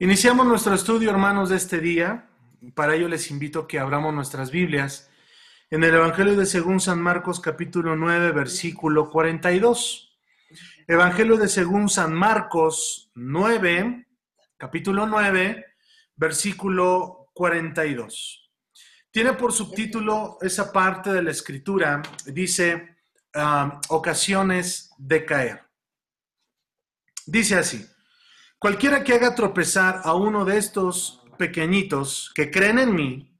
[0.00, 2.28] Iniciamos nuestro estudio, hermanos, de este día.
[2.74, 5.08] Para ello les invito a que abramos nuestras Biblias
[5.70, 10.18] en el Evangelio de según San Marcos capítulo 9, versículo 42.
[10.88, 14.08] Evangelio de según San Marcos 9,
[14.56, 15.64] capítulo 9,
[16.16, 18.50] versículo 42.
[19.12, 22.96] Tiene por subtítulo esa parte de la escritura, dice
[23.32, 25.62] ah, ocasiones de caer.
[27.26, 27.93] Dice así.
[28.64, 33.38] Cualquiera que haga tropezar a uno de estos pequeñitos que creen en mí,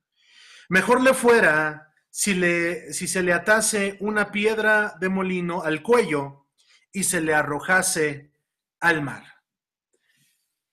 [0.69, 6.51] mejor le fuera si, le, si se le atase una piedra de molino al cuello
[6.92, 8.34] y se le arrojase
[8.80, 9.24] al mar.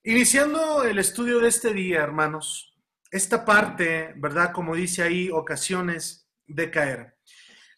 [0.04, 2.76] Iniciando el estudio de este día, hermanos,
[3.10, 4.52] esta parte, ¿verdad?
[4.52, 7.16] Como dice ahí, ocasiones de caer.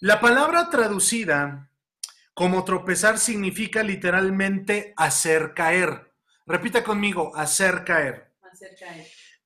[0.00, 1.70] La palabra traducida
[2.34, 6.13] como tropezar significa literalmente hacer caer.
[6.46, 8.34] Repita conmigo, hacer caer.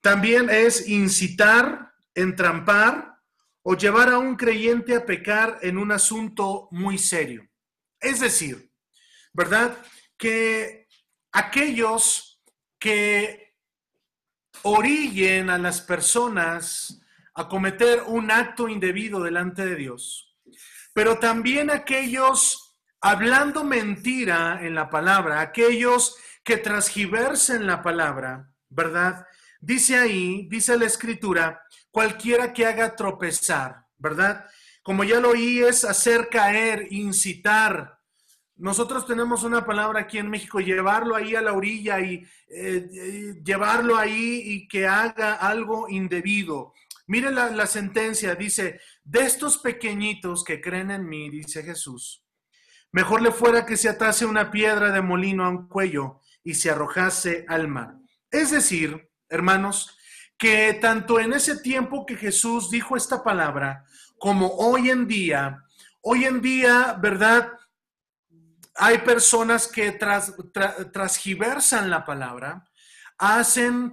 [0.01, 3.19] También es incitar, entrampar
[3.63, 7.49] o llevar a un creyente a pecar en un asunto muy serio.
[8.01, 8.73] Es decir,
[9.33, 9.77] ¿verdad?
[10.17, 10.89] Que
[11.33, 12.43] aquellos
[12.79, 13.57] que
[14.63, 17.01] orillen a las personas
[17.35, 20.37] a cometer un acto indebido delante de Dios,
[20.93, 29.27] pero también aquellos hablando mentira en la palabra, aquellos que transgiversen la palabra, ¿verdad?
[29.61, 34.47] Dice ahí, dice la escritura, cualquiera que haga tropezar, ¿verdad?
[34.83, 37.99] Como ya lo oí, es hacer caer, incitar.
[38.57, 43.35] Nosotros tenemos una palabra aquí en México, llevarlo ahí a la orilla y eh, eh,
[43.45, 46.73] llevarlo ahí y que haga algo indebido.
[47.07, 52.25] Mire la, la sentencia, dice, de estos pequeñitos que creen en mí, dice Jesús,
[52.93, 56.71] mejor le fuera que se atase una piedra de molino a un cuello y se
[56.71, 57.97] arrojase al mar.
[58.31, 59.95] Es decir, hermanos,
[60.39, 63.85] que tanto en ese tiempo que Jesús dijo esta palabra,
[64.19, 65.63] como hoy en día,
[66.01, 67.53] hoy en día, ¿verdad?
[68.77, 70.33] Hay personas que tras,
[70.91, 72.65] transgiversan la palabra,
[73.19, 73.93] hacen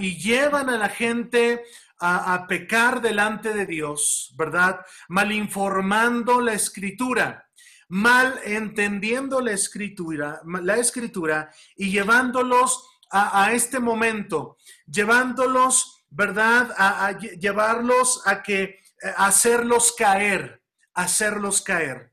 [0.00, 1.62] y llevan a la gente
[2.00, 4.80] a, a, pecar delante de Dios, ¿verdad?
[5.06, 7.43] Malinformando la escritura
[7.88, 14.56] mal entendiendo la escritura, la escritura y llevándolos a, este momento,
[14.86, 16.74] llevándolos, ¿verdad?
[16.76, 18.80] A, llevarlos a que, eh,
[19.16, 20.60] hacerlos caer,
[20.94, 22.12] hacerlos caer.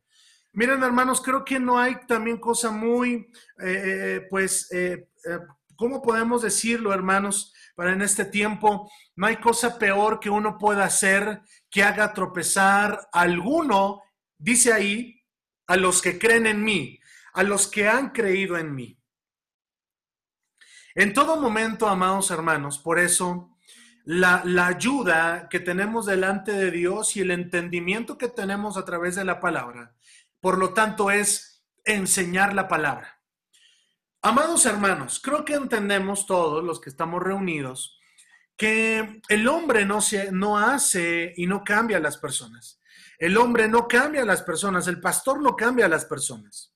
[0.54, 3.32] Miren, hermanos, creo que no hay también cosa muy,
[3.64, 4.70] eh, eh, pues,
[5.76, 7.54] ¿cómo podemos decirlo, hermanos?
[7.74, 13.08] Para en este tiempo, no hay cosa peor que uno pueda hacer que haga tropezar
[13.12, 14.02] a alguno,
[14.38, 15.21] dice ahí,
[15.72, 17.00] a los que creen en mí,
[17.32, 19.00] a los que han creído en mí.
[20.96, 23.58] En todo momento, amados hermanos, por eso
[24.04, 29.24] la, ayuda que tenemos delante de Dios y el entendimiento que tenemos a través de
[29.24, 29.96] la palabra,
[30.42, 33.22] por lo tanto, es enseñar la palabra.
[34.22, 37.98] Amados hermanos, creo que entendemos todos los que estamos reunidos
[38.62, 42.80] que el hombre no, se, no hace y no cambia a las personas.
[43.18, 46.72] El hombre no cambia a las personas, el pastor no cambia a las personas.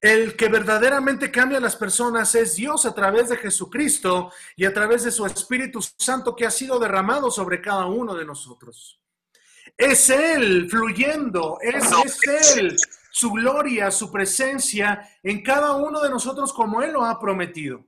[0.00, 4.72] El que verdaderamente cambia a las personas es Dios a través de Jesucristo y a
[4.72, 8.98] través de su Espíritu Santo que ha sido derramado sobre cada uno de nosotros.
[9.76, 11.84] Es Él fluyendo, es,
[12.56, 12.74] Él,
[13.10, 17.84] su gloria, su presencia en cada uno de nosotros como Él lo ha prometido.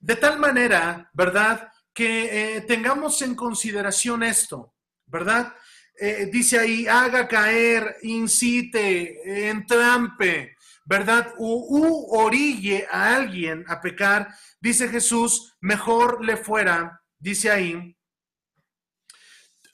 [0.00, 1.68] De tal manera, ¿verdad?
[1.94, 4.74] Que eh, tengamos en consideración esto,
[5.06, 5.54] ¿verdad?
[5.98, 11.34] Eh, dice ahí, haga caer, incite, entrampe, ¿verdad?
[11.38, 17.96] U, orille a alguien a pecar, dice Jesús, mejor le fuera, dice ahí,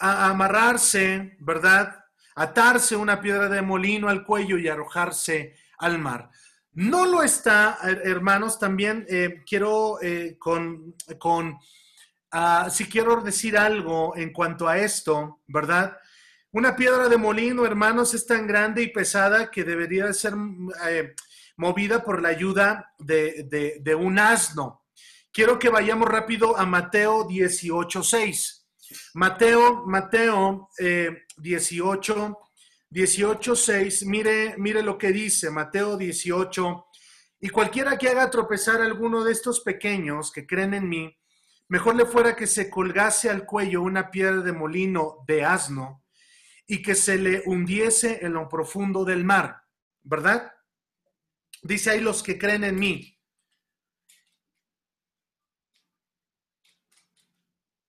[0.01, 2.05] a amarrarse, ¿verdad?
[2.35, 6.31] Atarse una piedra de molino al cuello y arrojarse al mar.
[6.73, 9.99] No lo está, hermanos, también eh, quiero
[10.39, 11.59] con, con
[12.33, 15.97] ah, si quiero decir algo en cuanto a esto, ¿verdad?
[16.51, 20.35] Una piedra de molino, hermanos, es tan grande y pesada que debería ser
[20.89, 21.15] eh,
[21.57, 24.85] movida por la ayuda de, un asno.
[25.31, 28.65] Quiero que vayamos rápido a Mateo 18.6.
[29.15, 30.71] Mateo, Mateo
[31.37, 32.39] 18,
[32.91, 36.87] 18.6, mire, mire lo que dice Mateo 18.
[37.41, 41.17] Y cualquiera que haga tropezar a alguno de estos pequeños que creen en mí,
[41.69, 46.03] Mejor le fuera que se colgase al cuello una piedra de molino de asno
[46.67, 49.63] y que se le hundiese en lo profundo del mar,
[50.03, 50.53] ¿verdad?
[51.63, 53.19] Dice ahí los que creen en mí.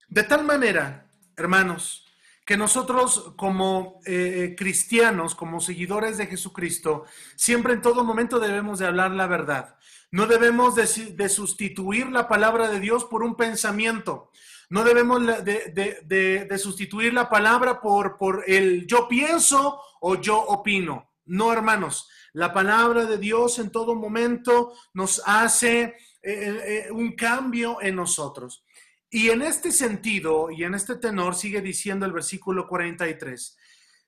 [0.08, 2.09] De tal manera, hermanos,
[2.50, 7.06] que nosotros como eh, cristianos, como seguidores de Jesucristo,
[7.36, 9.78] siempre en todo momento debemos de hablar la verdad.
[10.10, 14.32] No debemos de, sustituir la palabra de Dios por un pensamiento.
[14.68, 21.12] No debemos de, sustituir la palabra por, por el yo pienso o yo opino.
[21.26, 22.10] No, hermanos.
[22.34, 28.64] La palabra de Dios en todo momento nos hace eh, eh, un cambio en nosotros.
[29.10, 33.58] Y en este sentido y en este tenor sigue diciendo el versículo 43,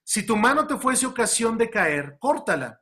[0.04, 2.80] si tu mano te fuese ocasión de caer, córtala.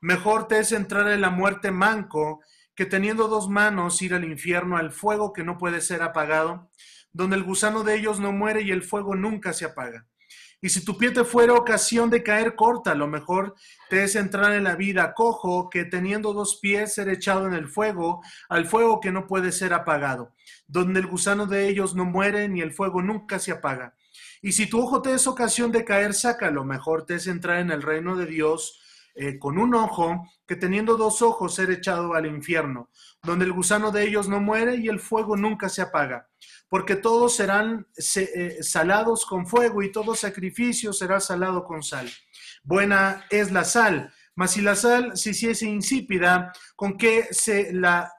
[0.00, 2.40] Mejor te es entrar en la muerte manco
[2.74, 6.70] que teniendo dos manos ir al infierno, al fuego que no puede ser apagado,
[7.12, 10.06] donde el gusano de ellos no muere y el fuego nunca se apaga.
[10.64, 13.56] Y si tu pie te fuera ocasión de caer corta, lo mejor
[13.90, 17.66] te es entrar en la vida cojo que teniendo dos pies ser echado en el
[17.66, 20.36] fuego, al fuego que no puede ser apagado,
[20.68, 23.96] donde el gusano de ellos no muere ni el fuego nunca se apaga.
[24.40, 26.12] Y si tu ojo te es ocasión de caer,
[26.52, 28.81] lo mejor te es entrar en el reino de Dios
[29.14, 32.90] eh, con un ojo que teniendo dos ojos ser echado al infierno,
[33.22, 36.28] donde el gusano de ellos no muere y el fuego nunca se apaga
[36.72, 37.86] porque todos serán
[38.16, 42.10] eh, salados con fuego y todo sacrificio será salado con sal.
[42.62, 48.10] Buena es la sal, mas si la sal se hiciese insípida, ¿con qué se la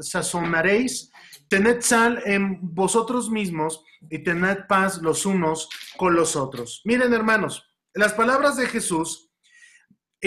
[0.00, 1.10] sazonaréis?
[1.50, 6.80] Tened sal en vosotros mismos y tened paz los unos con los otros.
[6.86, 9.33] Miren, hermanos, las palabras de Jesús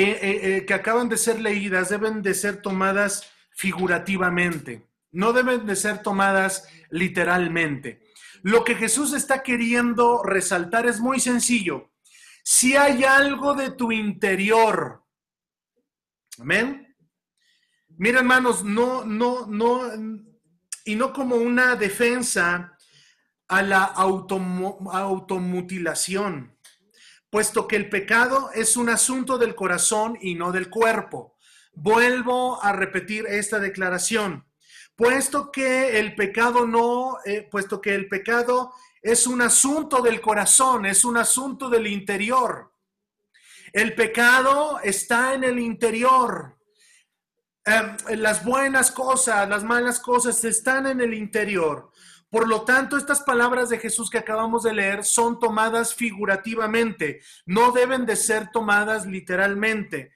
[0.03, 5.75] eh, eh, que acaban de ser leídas deben de ser tomadas figurativamente no deben de
[5.75, 8.03] ser tomadas literalmente.
[8.43, 11.89] Lo que Jesús está queriendo resaltar es muy sencillo.
[12.43, 15.03] Si hay algo de tu interior,
[16.39, 16.95] amén.
[17.97, 19.91] Mira, hermanos, no, no, no,
[20.85, 22.77] y no como una defensa
[23.47, 26.56] a la automutilación,
[27.29, 31.35] puesto que el pecado es un asunto del corazón y no del cuerpo.
[31.73, 34.47] Vuelvo a repetir esta declaración
[34.97, 40.85] puesto que el pecado no, eh, puesto que el pecado es un asunto del corazón,
[40.87, 42.73] es un asunto del interior.
[43.71, 46.57] El pecado está en el interior.
[47.63, 51.91] Em, las buenas cosas, las malas cosas están en el interior.
[52.29, 57.71] Por lo tanto, estas palabras de Jesús que acabamos de leer son tomadas figurativamente, no
[57.71, 60.11] deben de ser tomadas literalmente.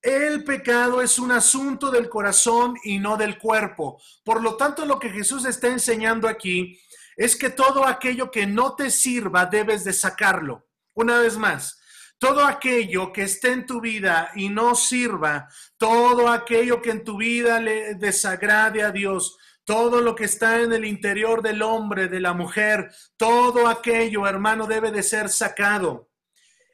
[0.00, 4.00] El pecado es un asunto del corazón y no del cuerpo.
[4.24, 6.80] Por lo tanto, lo que Jesús está enseñando aquí
[7.16, 10.66] es que todo aquello que no te sirva debes de sacarlo.
[10.94, 11.78] Una vez más,
[12.18, 17.18] todo aquello que esté en tu vida y no sirva, todo aquello que en tu
[17.18, 22.20] vida le desagrade a Dios, todo lo que está en el interior del hombre, de
[22.20, 26.08] la mujer, todo aquello, hermano, debe de ser sacado.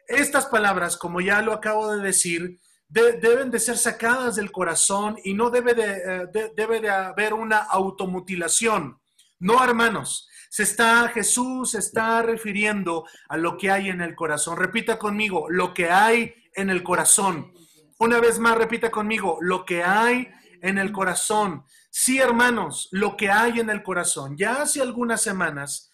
[0.09, 5.35] Estas palabras, como ya lo acabo de decir, deben de ser sacadas del corazón y
[5.35, 9.01] no debe de, eh, debe de haber una automutilación.
[9.39, 14.57] No, hermanos, se está, Jesús se está refiriendo a lo que hay en el corazón.
[14.57, 17.53] Repita conmigo, lo que hay en el corazón.
[17.99, 20.29] Una vez más, repita conmigo, lo que hay
[20.63, 21.65] en el corazón.
[21.99, 24.37] Sí, hermanos, lo que hay en el corazón.
[24.37, 25.91] Ya hace algunas semanas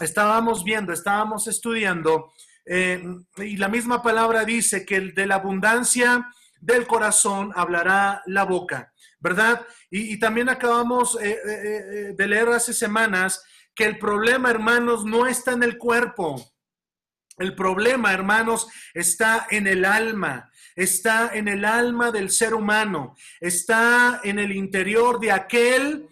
[0.00, 2.32] estábamos viendo, estábamos estudiando
[2.64, 3.02] eh,
[3.38, 6.24] y la misma palabra dice que de la abundancia
[6.60, 9.66] del corazón hablará la boca, ¿verdad?
[9.90, 13.42] Y, también acabamos eh, eh, de leer hace semanas
[13.74, 16.40] que el problema, hermanos, no está en el cuerpo.
[17.38, 24.20] El problema, hermanos, está en el alma, está en el alma del ser humano, está
[24.22, 26.08] en el interior de aquel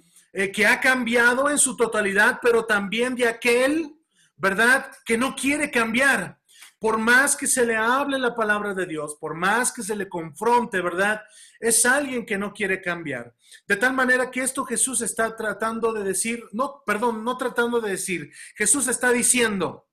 [0.53, 3.95] que ha cambiado en su totalidad, pero también de aquel,
[4.37, 6.39] ¿verdad?, que no quiere cambiar
[6.79, 10.09] por más que se le hable la palabra de Dios, por más que se le
[10.09, 11.23] confronte, ¿verdad?
[11.59, 13.35] Es alguien que no quiere cambiar.
[13.67, 17.93] De tal manera que esto Jesús está tratando de decir, no, perdón, no tratando de
[17.93, 19.89] decir, Jesús está diciendo,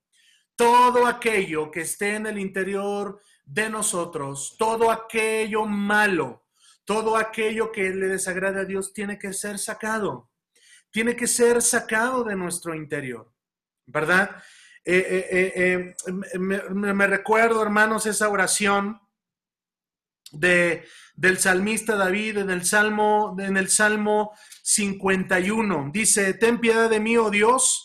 [0.56, 6.46] todo aquello que esté en el interior de nosotros, todo aquello malo,
[6.84, 10.30] todo aquello que le desagrade a Dios tiene que ser sacado,
[10.90, 13.32] tiene que ser sacado de nuestro interior,
[13.86, 14.42] ¿verdad?
[14.86, 19.00] Eh, eh, eh, me, recuerdo, hermanos, esa oración
[20.30, 24.32] de, del salmista David en el Salmo, en el Salmo
[24.62, 25.90] 51.
[25.92, 27.83] Dice, ten piedad de mí, oh Dios,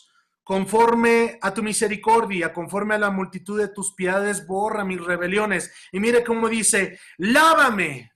[0.50, 5.72] conforme a tu misericordia, conforme a la multitud de tus piedades, borra mis rebeliones.
[5.92, 8.10] Y mire cómo dice, lávame,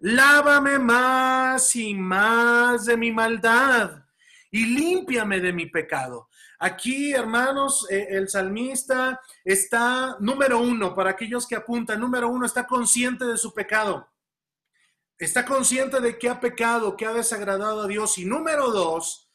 [0.00, 4.04] lávame más y más de mi maldad
[4.50, 6.28] y límpiame de mi pecado.
[6.58, 12.66] Aquí, hermanos, eh, el salmista está, número uno, para aquellos que apuntan, número uno, está
[12.66, 14.06] consciente de su pecado.
[15.16, 18.18] Está consciente de que ha pecado, que ha desagradado a Dios.
[18.18, 19.27] Y número dos,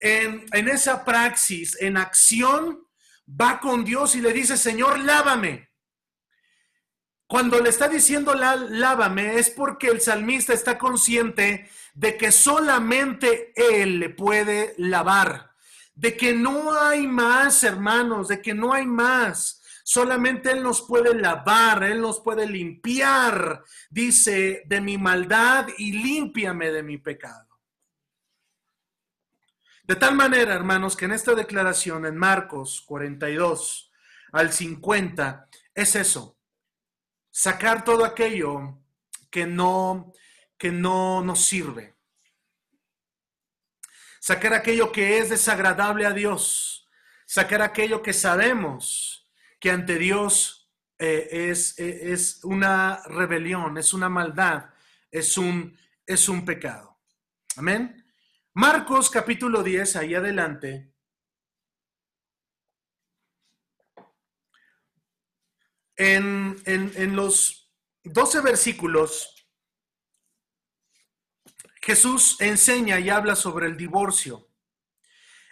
[0.00, 2.86] en, esa praxis, en acción,
[3.28, 5.70] va con Dios y le dice, Señor, lávame.
[7.28, 13.98] Cuando le está diciendo lávame es porque el salmista está consciente de que solamente Él
[13.98, 15.50] le puede lavar,
[15.94, 19.60] de que no hay más, hermanos, de que no hay más.
[19.82, 26.70] Solamente Él nos puede lavar, Él nos puede limpiar, dice, de mi maldad y límpiame
[26.70, 27.45] de mi pecado.
[29.86, 33.92] De tal manera, hermanos, que en esta declaración en Marcos 42
[34.32, 36.36] al 50 es eso
[37.36, 38.82] sacar todo aquello
[39.30, 40.10] que no,
[40.56, 41.94] que no nos sirve.
[44.20, 46.88] Sacar aquello que es desagradable a Dios.
[47.26, 49.28] Sacar aquello que sabemos
[49.60, 54.70] que ante Dios eh, es, eh, es, una rebelión, es una maldad,
[55.10, 56.98] es un, es un pecado.
[57.56, 58.05] Amén.
[58.58, 60.90] Marcos capítulo 10, ahí adelante,
[65.94, 67.70] En, los
[68.04, 69.46] 12 versículos,
[71.82, 74.48] Jesús enseña y habla sobre el divorcio.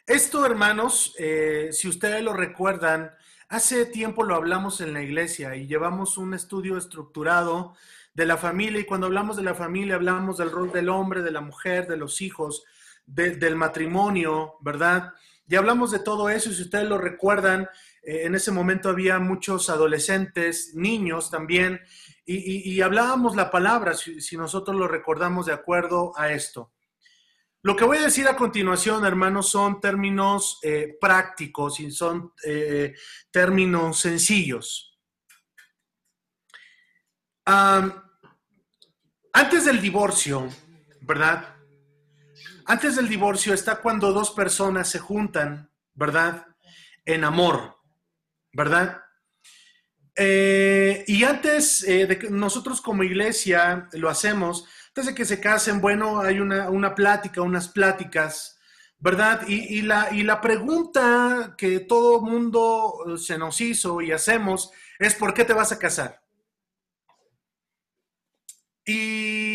[0.06, 3.14] Esto, hermanos, eh, si ustedes lo recuerdan,
[3.50, 7.76] hace tiempo lo hablamos en la iglesia y llevamos un estudio estructurado
[8.14, 11.32] de la familia y cuando hablamos de la familia hablamos del rol del hombre, de
[11.32, 12.64] la mujer, de los hijos,
[13.06, 15.14] del matrimonio, ¿verdad?
[15.46, 17.68] Y hablamos de todo eso y si ustedes lo recuerdan,
[18.02, 21.80] eh, en ese momento había muchos adolescentes, niños también,
[22.26, 26.72] y, hablábamos la palabra, si, nosotros lo recordamos de acuerdo a esto.
[27.60, 32.94] Lo que voy a decir a continuación, hermanos, son términos eh, prácticos y son eh,
[33.30, 34.98] términos sencillos.
[37.44, 37.92] antes
[39.66, 40.48] del divorcio,
[41.02, 41.53] ¿verdad?
[42.66, 46.46] Antes del divorcio está cuando dos personas se juntan, ¿verdad?
[47.04, 47.74] En amor.
[48.54, 49.02] ¿verdad?
[50.16, 55.40] Eh, y antes eh, de que nosotros como iglesia lo hacemos, antes de que se
[55.40, 58.60] casen, bueno, hay una, plática, unas pláticas,
[58.98, 59.42] ¿verdad?
[59.48, 65.34] Y, la, y la pregunta que todo mundo se nos hizo y hacemos es, ¿por
[65.34, 66.22] qué te vas a casar?
[68.86, 69.53] Y,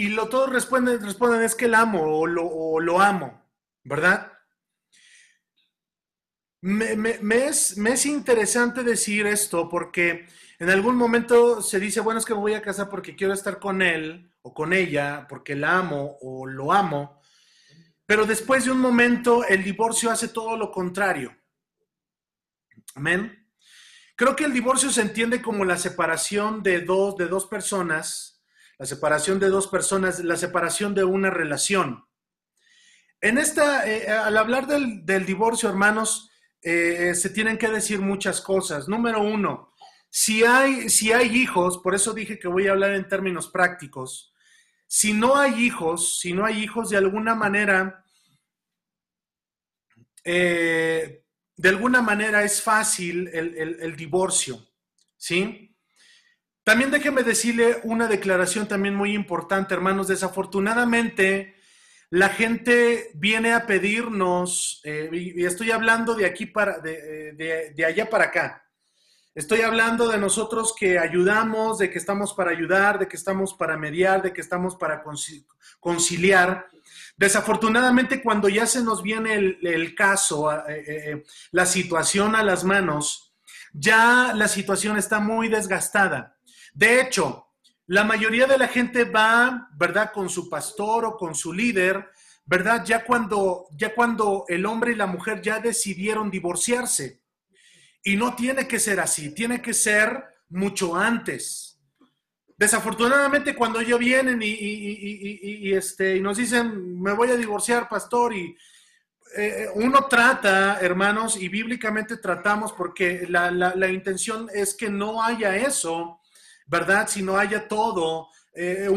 [0.00, 3.44] y lo todos responden, responden, es que el amo o lo, amo,
[3.84, 4.32] ¿verdad?
[6.62, 10.26] Me, es, interesante decir esto porque
[10.58, 13.58] en algún momento se dice, bueno, es que me voy a casar porque quiero estar
[13.58, 17.20] con él o con ella, porque la amo o lo amo,
[18.06, 21.36] pero después de un momento el divorcio hace todo lo contrario.
[22.94, 23.46] Amén.
[24.16, 28.29] Creo que el divorcio se entiende como la separación de dos, de dos personas,
[28.80, 32.06] la separación de dos personas, la separación de una relación.
[33.20, 36.30] En esta, eh, al hablar del, del divorcio, hermanos,
[36.62, 38.88] eh, se tienen que decir muchas cosas.
[38.88, 39.74] Número uno,
[40.08, 44.32] si hay, si hay hijos, por eso dije que voy a hablar en términos prácticos,
[44.86, 48.02] si no hay hijos, si no hay hijos, de alguna manera,
[50.24, 54.66] eh, de alguna manera es fácil el, el divorcio,
[55.18, 55.69] ¿sí?
[56.70, 60.06] También déjeme decirle una declaración también muy importante, hermanos.
[60.06, 61.56] Desafortunadamente,
[62.10, 68.08] la gente viene a pedirnos, eh, y, estoy hablando de aquí para, de, de, allá
[68.08, 68.70] para acá.
[69.34, 73.76] Estoy hablando de nosotros que ayudamos, de que estamos para ayudar, de que estamos para
[73.76, 75.02] mediar, de que estamos para
[75.80, 76.68] conciliar.
[77.16, 83.34] Desafortunadamente, cuando ya se nos viene el, caso, eh, eh, la situación a las manos,
[83.72, 86.36] ya la situación está muy desgastada.
[86.74, 87.50] De hecho,
[87.90, 90.12] la mayoría de la gente va, ¿verdad?
[90.12, 92.08] Con su pastor o con su líder,
[92.46, 92.84] ¿verdad?
[92.84, 97.20] Ya cuando, ya cuando el hombre y la mujer ya decidieron divorciarse.
[98.04, 101.80] Y no tiene que ser así, tiene que ser mucho antes.
[102.56, 108.56] Desafortunadamente, cuando ellos vienen y, este, y nos dicen, me voy a divorciar, pastor, y
[109.36, 115.56] eh, uno trata, hermanos, y bíblicamente tratamos porque la, la intención es que no haya
[115.56, 116.19] eso
[116.70, 117.08] ¿verdad?
[117.08, 118.88] Si no haya todo eh,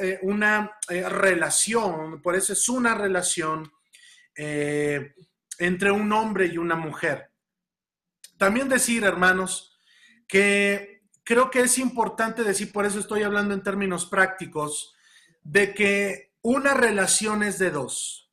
[0.00, 3.70] eh, una eh, relación, por eso es una relación
[5.58, 7.32] entre un hombre y una mujer.
[8.36, 9.76] También decir, hermanos,
[10.28, 14.94] que creo que es importante decir, por eso estoy hablando en términos prácticos,
[15.42, 18.30] de que una relación es de dos.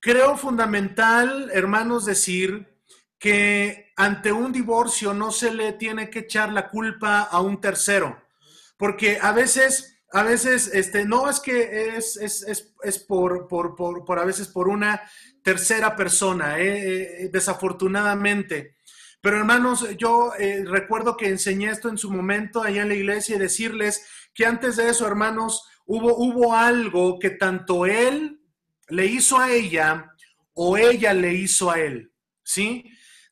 [0.00, 2.75] creo fundamental, hermanos, decir
[3.18, 8.22] que ante un divorcio no se le tiene que echar la culpa a un tercero,
[8.76, 12.44] porque a veces, a veces, este, no es que es, es,
[12.82, 15.02] es, por, por, por, por, a veces por una
[15.42, 18.76] tercera persona, eh, eh, desafortunadamente.
[19.22, 23.36] Pero hermanos, yo eh, recuerdo que enseñé esto en su momento allá en la iglesia
[23.36, 28.40] y decirles que antes de eso, hermanos, hubo, hubo algo que tanto él
[28.88, 30.12] le hizo a ella
[30.52, 32.84] o ella le hizo a él, ¿sí?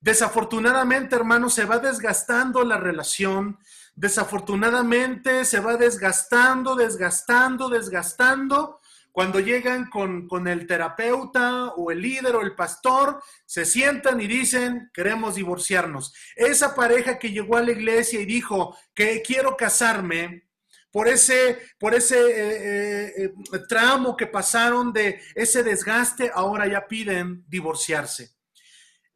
[0.05, 3.59] Desafortunadamente, hermanos, se va desgastando la relación.
[3.97, 8.81] Desafortunadamente se va desgastando, desgastando, desgastando.
[9.13, 14.27] Cuando llegan con, con, el terapeuta o el líder o el pastor, se sientan y
[14.27, 16.13] dicen, queremos divorciarnos.
[16.37, 20.45] Esa pareja que llegó a la iglesia y dijo que quiero casarme,
[20.93, 26.87] por ese, por ese eh, eh, eh, tramo que pasaron de ese desgaste, ahora ya
[26.87, 28.34] piden divorciarse.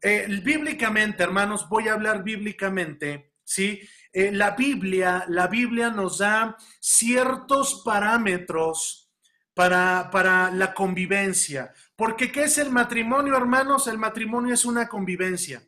[0.00, 3.80] Eh, bíblicamente, hermanos, voy a hablar bíblicamente, ¿sí?
[4.12, 9.10] Eh, la Biblia, la Biblia nos da ciertos parámetros
[9.54, 11.72] para, para la convivencia.
[11.96, 13.88] Porque ¿qué es el matrimonio, hermanos?
[13.88, 15.62] El matrimonio es una convivencia.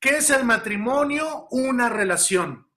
[0.00, 1.46] ¿Qué es el matrimonio?
[1.50, 2.68] Una relación.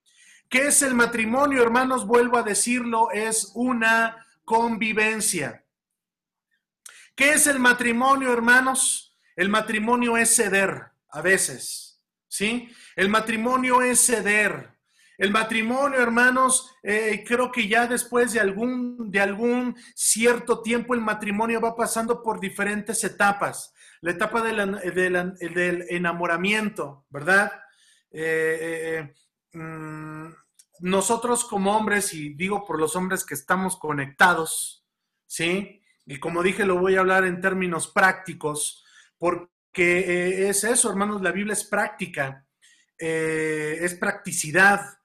[0.48, 2.06] ¿Qué es el matrimonio, hermanos?
[2.06, 5.66] Vuelvo a decirlo, es una convivencia.
[7.16, 9.05] ¿Qué es el matrimonio, hermanos?
[9.36, 12.70] El matrimonio es ceder a veces, ¿sí?
[12.96, 14.76] El matrimonio es ceder.
[15.18, 21.02] El matrimonio, hermanos, eh, creo que ya después de algún, de algún cierto tiempo el
[21.02, 23.74] matrimonio va pasando por diferentes etapas.
[24.02, 27.52] La etapa del enamoramiento, ¿verdad?
[28.12, 29.12] Eh,
[29.52, 30.28] eh, mm,
[30.80, 34.86] nosotros como hombres, y digo por los hombres que estamos conectados,
[35.26, 35.82] ¿sí?
[36.06, 38.85] Y como dije, lo voy a hablar en términos prácticos
[39.18, 42.46] porque eh, es eso, hermanos, la Biblia es práctica,
[42.98, 45.00] eh, es practicidad.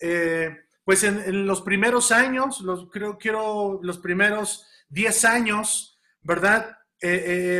[0.00, 6.78] Eh, pues en, los primeros años, los, creo, quiero los primeros 10 años, ¿verdad?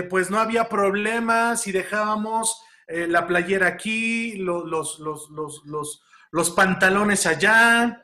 [0.09, 8.03] pues no había problemas y dejábamos la playera aquí, los, los, los, los, pantalones allá,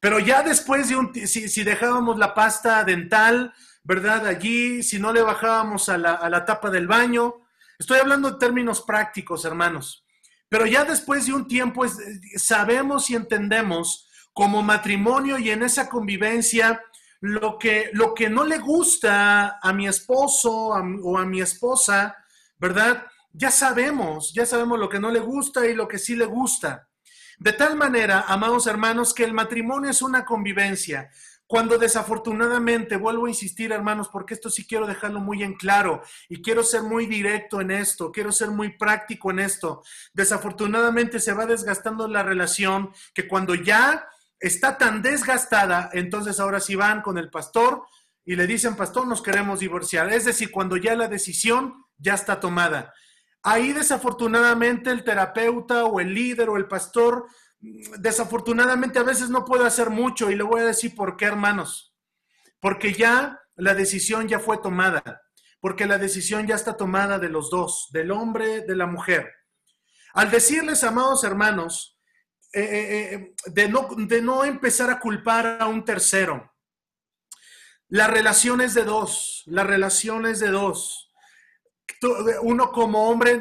[0.00, 4.26] pero ya después de un, si, si dejábamos la pasta dental, ¿verdad?
[4.26, 7.46] Allí, si no le bajábamos a la, a la tapa del baño.
[7.80, 10.04] Estoy hablando de términos prácticos, hermanos.
[10.50, 11.86] Pero ya después de un tiempo
[12.36, 16.82] sabemos y entendemos como matrimonio y en esa convivencia
[17.20, 22.16] lo que, lo que no le gusta a mi esposo o a mi esposa,
[22.58, 23.06] ¿verdad?
[23.32, 26.86] Ya sabemos, ya sabemos lo que no le gusta y lo que sí le gusta.
[27.38, 31.10] De tal manera, amados hermanos, que el matrimonio es una convivencia.
[31.50, 36.42] Cuando desafortunadamente, vuelvo a insistir hermanos, porque esto sí quiero dejarlo muy en claro y
[36.42, 39.82] quiero ser muy directo en esto, quiero ser muy práctico en esto,
[40.12, 44.06] desafortunadamente se va desgastando la relación que cuando ya
[44.38, 47.82] está tan desgastada, entonces ahora sí van con el pastor
[48.24, 50.08] y le dicen, pastor, nos queremos divorciar.
[50.12, 52.94] Es decir, cuando ya la decisión ya está tomada.
[53.42, 57.26] Ahí desafortunadamente el terapeuta o el líder o el pastor
[57.60, 61.94] desafortunadamente a veces no puedo hacer mucho y le voy a decir por qué, hermanos.
[62.60, 65.22] Porque ya la decisión ya fue tomada,
[65.60, 69.30] porque la decisión ya está tomada de los dos, del hombre, de la mujer.
[70.14, 71.98] Al decirles, amados hermanos,
[72.52, 76.52] eh, eh, eh, de, no, de no empezar a culpar a un tercero,
[77.88, 81.09] las relaciones de dos, las relaciones de dos.
[82.42, 83.40] Uno como hombre,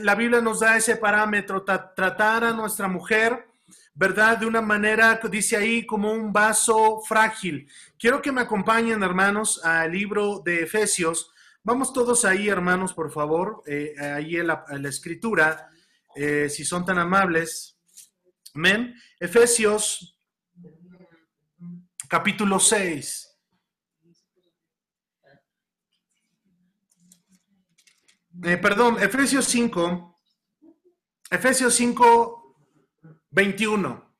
[0.00, 3.48] la Biblia nos da ese parámetro, tratar a nuestra mujer
[3.98, 4.38] ¿verdad?
[4.38, 7.68] De una manera, dice ahí, como un vaso frágil.
[7.98, 11.32] Quiero que me acompañen, hermanos, al libro de Efesios.
[11.64, 15.68] Vamos todos ahí, hermanos, por favor, eh, ahí en la, escritura,
[16.14, 17.76] eh, si son tan amables.
[18.54, 18.94] Amén.
[19.18, 20.16] Efesios,
[22.08, 23.27] capítulo 6.
[28.44, 30.16] Eh, perdón, Efesios 5.
[31.30, 32.56] Efesios 5,
[33.30, 34.16] 21.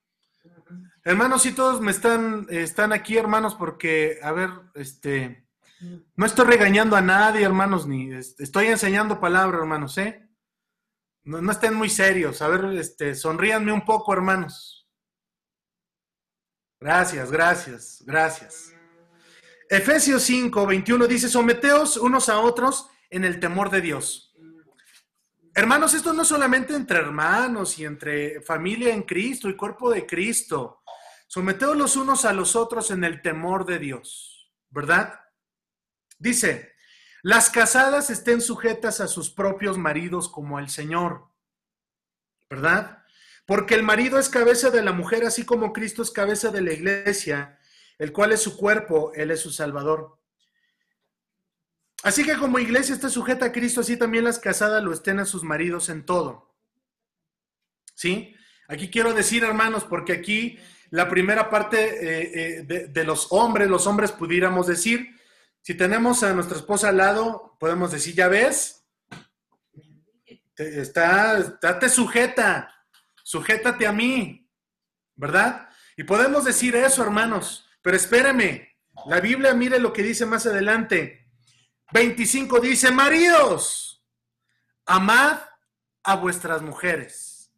[1.05, 5.49] Hermanos, si todos me están, están aquí, hermanos, porque, a ver, este,
[6.17, 10.29] no estoy regañando a nadie, hermanos, ni estoy enseñando palabra, hermanos, ¿eh?
[11.25, 12.43] No, estén muy serios.
[12.43, 14.89] A ver, este, sonríanme un poco, hermanos.
[16.81, 18.75] Gracias, gracias, gracias.
[19.69, 24.29] Efesios 5, 21 dice, someteos unos a otros en el temor de Dios.
[25.55, 30.83] Hermanos, esto no solamente entre hermanos y entre familia en Cristo y cuerpo de Cristo.
[31.27, 35.21] Someteos los unos a los otros en el temor de Dios, ¿verdad?
[36.19, 36.75] Dice,
[37.23, 41.29] Las casadas estén sujetas a sus propios maridos como el Señor,
[42.49, 43.03] ¿verdad?
[43.45, 46.73] Porque el marido es cabeza de la mujer, así como Cristo es cabeza de la
[46.73, 47.59] iglesia,
[47.99, 50.19] el cual es su cuerpo, Él es su Salvador.
[52.03, 55.25] Así que como iglesia está sujeta a Cristo, así también las casadas lo estén a
[55.25, 56.55] sus maridos en todo.
[57.95, 58.35] ¿Sí?
[58.69, 60.59] Aquí quiero decir, hermanos, porque aquí
[60.91, 65.09] la primera parte eh, eh, de, los hombres, los hombres pudiéramos decir,
[65.61, 68.87] si tenemos a nuestra esposa al lado, podemos decir, ya ves,
[70.57, 72.75] está, estate sujeta,
[73.23, 74.49] sujétate a mí,
[75.17, 75.69] ¿verdad?
[75.97, 81.28] Y podemos decir eso, hermanos, pero espéreme, la Biblia mire lo que dice más adelante.
[81.93, 84.05] 25 dice, maridos,
[84.85, 85.39] amad
[86.03, 87.51] a vuestras mujeres.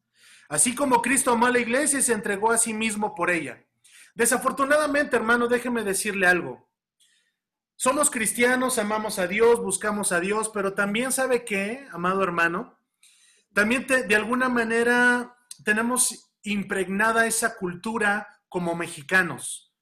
[0.49, 3.64] Así como Cristo amó a la iglesia y se entregó a sí mismo por ella.
[4.14, 6.69] Desafortunadamente, hermano, déjeme decirle algo.
[7.77, 12.79] Somos cristianos, amamos a Dios, buscamos a Dios, pero también sabe que, amado hermano,
[13.55, 19.73] también de alguna manera tenemos impregnada esa cultura como mexicanos.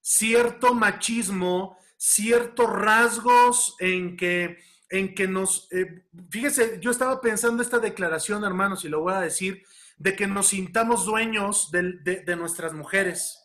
[0.00, 4.58] Cierto machismo, ciertos rasgos en que,
[4.90, 5.68] en que nos...
[5.72, 9.62] Eh, fíjese, yo estaba pensando esta declaración, hermanos, y lo voy a decir,
[9.96, 13.38] de que nos sintamos dueños de, nuestras mujeres.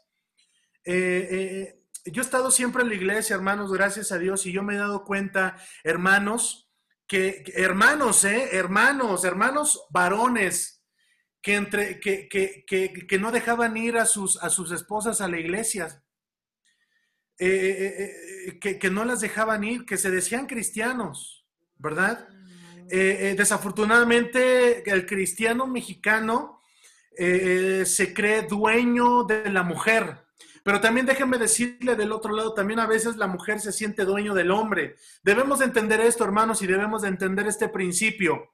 [0.85, 4.63] eh, eh yo he estado siempre en la iglesia, hermanos, gracias a Dios, y yo
[4.63, 6.71] me he dado cuenta, hermanos,
[7.07, 10.83] que, hermanos, eh, hermanos, hermanos varones,
[11.41, 16.03] que, entre, que, que, no dejaban ir a sus, a sus esposas a la iglesia,
[17.43, 21.43] eh, eh, eh, que, no las dejaban ir, que se decían cristianos,
[21.77, 22.27] ¿verdad?
[22.87, 26.59] desafortunadamente, el cristiano mexicano
[27.17, 30.17] se cree dueño de la mujer.
[30.61, 34.33] Pero también déjenme decirle del otro lado, también a veces la mujer se siente dueño
[34.33, 34.97] del hombre.
[35.23, 38.51] Debemos de entender esto, hermanos, y debemos de entender este principio.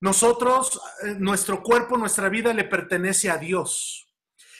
[0.00, 0.80] Nosotros,
[1.18, 4.06] nuestro cuerpo, nuestra vida le pertenece a Dios,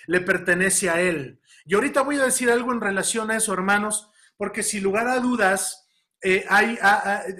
[0.09, 1.41] le pertenece a Él.
[1.65, 5.21] Y ahorita voy a decir algo en relación a eso, hermanos, porque sin lugar a
[5.21, 5.89] dudas,
[6.21, 6.79] eh, hay,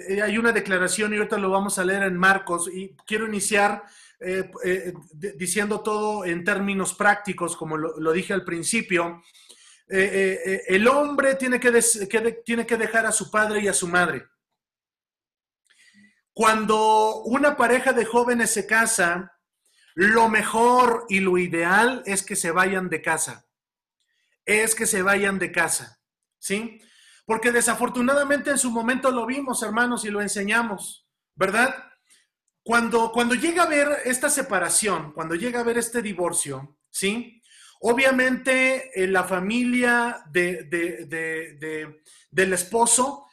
[0.09, 3.83] eh, hay, una declaración y ahorita lo vamos a leer en Marcos y quiero iniciar
[4.19, 4.93] eh,
[5.35, 9.23] diciendo todo en términos prácticos, como lo, dije al principio,
[9.87, 11.71] el hombre tiene que,
[12.43, 14.25] tiene que dejar a su padre y a su madre.
[16.33, 19.39] Cuando una pareja de jóvenes se casa,
[19.95, 23.45] lo mejor y lo ideal es que se vayan de casa.
[24.45, 25.99] Es que se vayan de casa.
[26.39, 26.79] ¿Sí?
[27.25, 31.73] Porque desafortunadamente en su momento lo vimos, hermanos, y lo enseñamos, ¿verdad?
[32.63, 37.41] Cuando, cuando llega a ver esta separación, cuando llega a ver este divorcio, ¿sí?
[37.81, 41.99] Obviamente eh, la familia de,
[42.31, 43.27] del esposo,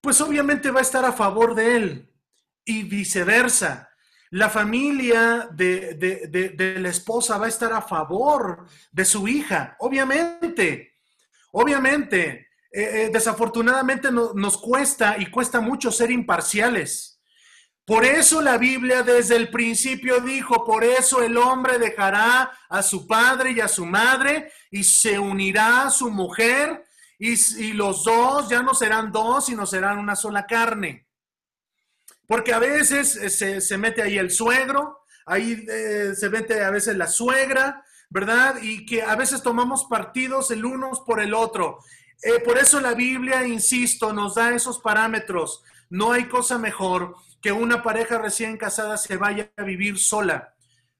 [0.00, 2.14] pues obviamente va a estar a favor de él
[2.64, 3.90] y viceversa.
[4.34, 10.96] La familia de, la esposa va a estar a favor de su hija, obviamente,
[11.52, 12.48] obviamente.
[12.72, 17.20] Eh, eh, desafortunadamente nos cuesta y cuesta mucho ser imparciales.
[17.84, 23.06] Por eso la Biblia desde el principio dijo, por eso el hombre dejará a su
[23.06, 26.82] padre y a su madre y se unirá a su mujer
[27.20, 31.03] y, los dos ya no serán dos, sino serán una sola carne.
[32.34, 36.96] Porque a veces eh, se, mete ahí el suegro, ahí eh, se mete a veces
[36.96, 38.56] la suegra, ¿verdad?
[38.60, 41.78] Y que a veces tomamos partidos el unos por el otro.
[42.24, 45.62] Eh, por eso la Biblia, insisto, nos da esos parámetros.
[45.90, 50.56] No hay cosa mejor que una pareja recién casada se vaya a vivir sola.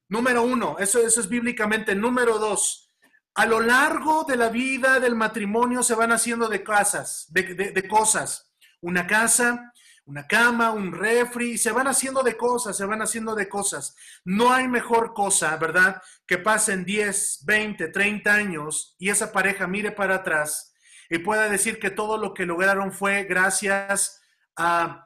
[0.07, 1.95] Número uno, eso, eso es bíblicamente.
[1.95, 2.93] Número dos,
[3.33, 8.53] a lo largo de la vida del matrimonio se van haciendo de casas, de, cosas.
[8.79, 9.73] Una casa,
[10.05, 13.95] una cama, un refri, y se van haciendo de cosas, se van haciendo de cosas.
[14.23, 16.01] No hay mejor cosa, ¿verdad?
[16.27, 20.73] Que pasen 10, 20, 30 años y esa pareja mire para atrás
[21.09, 24.21] y pueda decir que todo lo que lograron fue gracias
[24.55, 25.05] a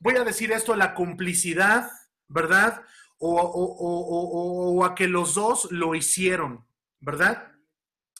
[0.00, 1.90] voy a decir esto, la complicidad,
[2.26, 2.82] ¿verdad?
[3.18, 6.66] O, a que los dos lo hicieron,
[7.00, 7.52] ¿verdad?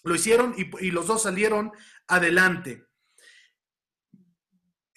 [0.05, 1.73] Lo hicieron y, los dos salieron
[2.07, 2.87] adelante.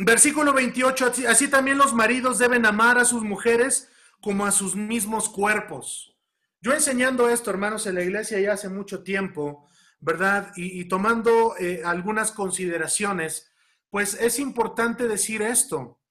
[0.06, 3.90] Versículo 28, así, también los maridos deben amar a sus mujeres
[4.20, 6.18] como a sus mismos cuerpos.
[6.60, 9.70] Yo enseñando esto, hermanos, en la iglesia ya hace mucho tiempo,
[10.02, 10.52] ¿verdad?
[10.58, 13.50] Y, tomando eh, algunas consideraciones,
[13.90, 16.02] pues es importante decir esto.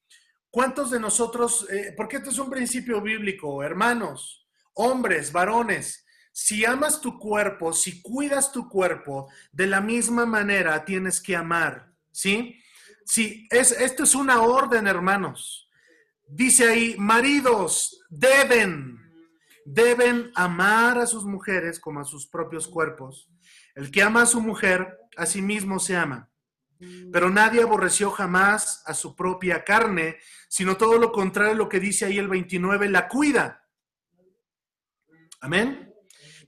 [0.50, 7.02] ¿Cuántos de nosotros, eh, porque este es un principio bíblico, hermanos, hombres, varones, si amas
[7.02, 12.61] tu cuerpo, si cuidas tu cuerpo, de la misma manera tienes que amar, ¿sí?
[13.04, 15.68] Sí, es, esto es una orden, hermanos.
[16.26, 18.98] Dice ahí, maridos deben,
[19.64, 23.28] deben amar a sus mujeres como a sus propios cuerpos.
[23.74, 26.30] El que ama a su mujer, a sí mismo se ama.
[27.12, 32.06] Pero nadie aborreció jamás a su propia carne, sino todo lo contrario, lo que dice
[32.06, 33.68] ahí el 29, la cuida.
[35.40, 35.94] Amén.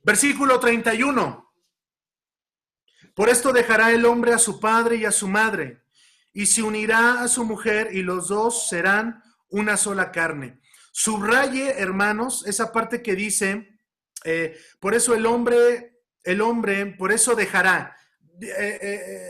[0.03, 1.53] Versículo 31.
[3.15, 5.84] Por esto dejará el hombre a su padre y a su madre,
[6.35, 10.61] y se unirá a su mujer, y los dos serán una sola carne.
[10.93, 13.79] Subraye, hermanos, esa parte que dice,
[14.25, 17.97] eh, por eso el hombre, el hombre, por eso dejará,
[18.41, 18.79] eh,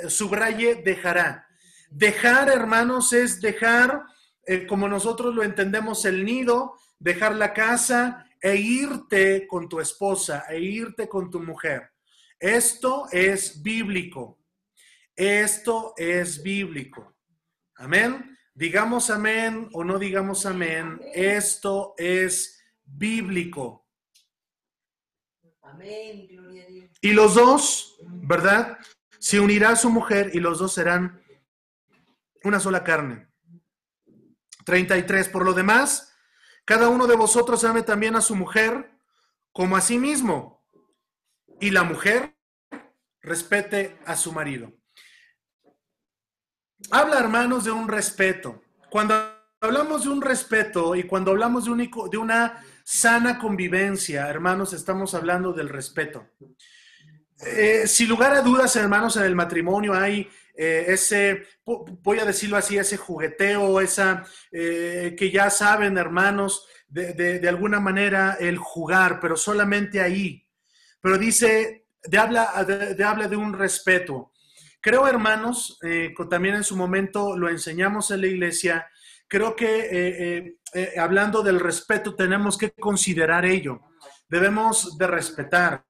[0.02, 1.46] eh, subraye, dejará.
[1.90, 4.02] Dejar, hermanos, es dejar,
[4.68, 10.58] como nosotros lo entendemos, el nido, dejar la casa e irte con tu esposa, e
[10.58, 11.90] irte con tu mujer.
[12.38, 14.43] Esto es bíblico.
[15.16, 17.14] Esto es bíblico.
[17.76, 18.36] Amén.
[18.54, 21.00] Digamos amén o no digamos amén.
[21.12, 23.88] Esto es bíblico.
[25.62, 26.26] Amén.
[26.28, 26.90] Gloria a Dios.
[27.00, 28.78] Y los dos, ¿verdad?
[29.18, 31.22] Se unirá su mujer y los dos serán
[32.42, 33.28] una sola carne.
[34.64, 35.28] 33.
[35.28, 36.14] Por lo demás,
[36.64, 38.90] cada uno de vosotros ame también a su mujer
[39.52, 40.64] como a sí mismo
[41.60, 42.36] y la mujer
[43.20, 44.72] respete a su marido.
[46.90, 48.62] Habla, hermanos, de un respeto.
[48.90, 49.14] Cuando
[49.60, 55.52] hablamos de un respeto y cuando hablamos de, de una sana convivencia, hermanos, estamos hablando
[55.52, 56.26] del respeto.
[57.40, 62.56] Eh, sin lugar a dudas, hermanos, en el matrimonio hay eh, ese, voy a decirlo
[62.56, 69.36] así, ese jugueteo, esa eh, que ya saben, hermanos, de, alguna manera el jugar, pero
[69.36, 70.44] solamente ahí
[71.04, 74.32] pero dice, de habla, de, habla de un respeto.
[74.84, 78.86] Creo, hermanos, eh, también en su momento lo enseñamos en la iglesia,
[79.26, 83.80] creo que eh, eh, hablando del respeto tenemos que considerar ello.
[84.28, 85.86] Debemos de respetar.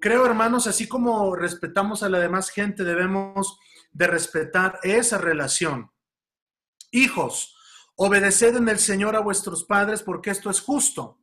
[0.00, 3.58] Creo, hermanos, así como respetamos a la demás gente, debemos
[3.92, 5.90] de respetar esa relación.
[6.92, 7.54] Hijos,
[7.94, 11.18] obedeced en el Señor a vuestros padres porque esto es justo.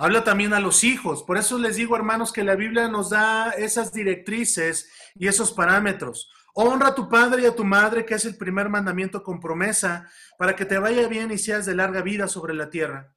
[0.00, 1.22] Habla también a los hijos.
[1.22, 6.30] Por eso les digo, hermanos, que la Biblia nos da esas directrices y esos parámetros.
[6.54, 10.10] Honra a tu padre y a tu madre, que es el primer mandamiento con promesa,
[10.38, 13.12] para que te vaya bien y seas de larga vida sobre la tierra.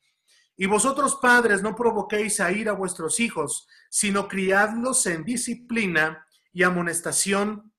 [0.57, 6.63] Y vosotros, padres, no provoquéis a ir a vuestros hijos, sino criadlos en disciplina y
[6.63, 7.71] amonestación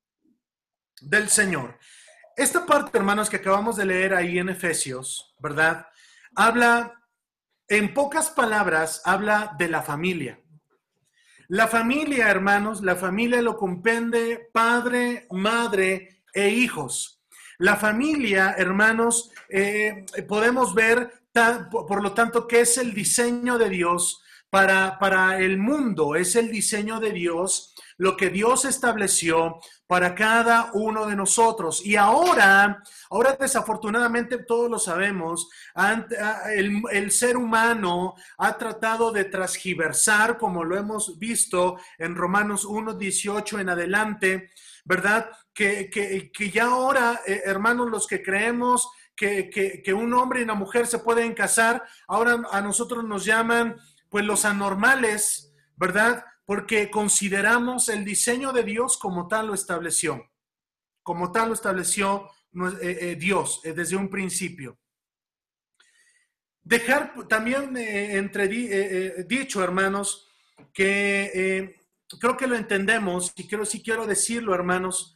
[0.99, 1.77] del Señor.
[2.35, 5.85] Esta parte, hermanos, que acabamos de leer ahí en Efesios, ¿verdad?
[6.35, 7.04] Habla
[7.67, 10.39] en pocas palabras, habla de la familia.
[11.47, 17.21] La familia, hermanos, la familia lo compende padre, madre e hijos.
[17.57, 21.11] La familia, hermanos, eh, podemos ver,
[21.69, 26.51] por lo tanto, que es el diseño de Dios para, para el mundo, es el
[26.51, 31.85] diseño de Dios lo que Dios estableció para cada uno de nosotros.
[31.85, 35.49] Y ahora, ahora desafortunadamente todos lo sabemos,
[36.53, 42.93] el, el ser humano ha tratado de transgiversar, como lo hemos visto en Romanos 1,
[42.93, 44.49] 18 en adelante,
[44.85, 45.29] ¿verdad?
[45.53, 50.55] Que, que, ya ahora, eh, hermanos, los que creemos que, que, un hombre y una
[50.55, 53.77] mujer se pueden casar, ahora a nosotros nos llaman
[54.09, 56.25] pues los anormales, ¿verdad?
[56.45, 60.31] Porque consideramos el diseño de Dios como tal lo estableció,
[61.01, 62.29] como tal lo estableció
[62.81, 64.79] eh, eh, Dios eh, desde un principio.
[66.63, 70.27] Dejar también entre dicho, hermanos,
[70.73, 71.75] que
[72.19, 75.15] creo que lo entendemos y quiero, sí quiero decirlo, hermanos,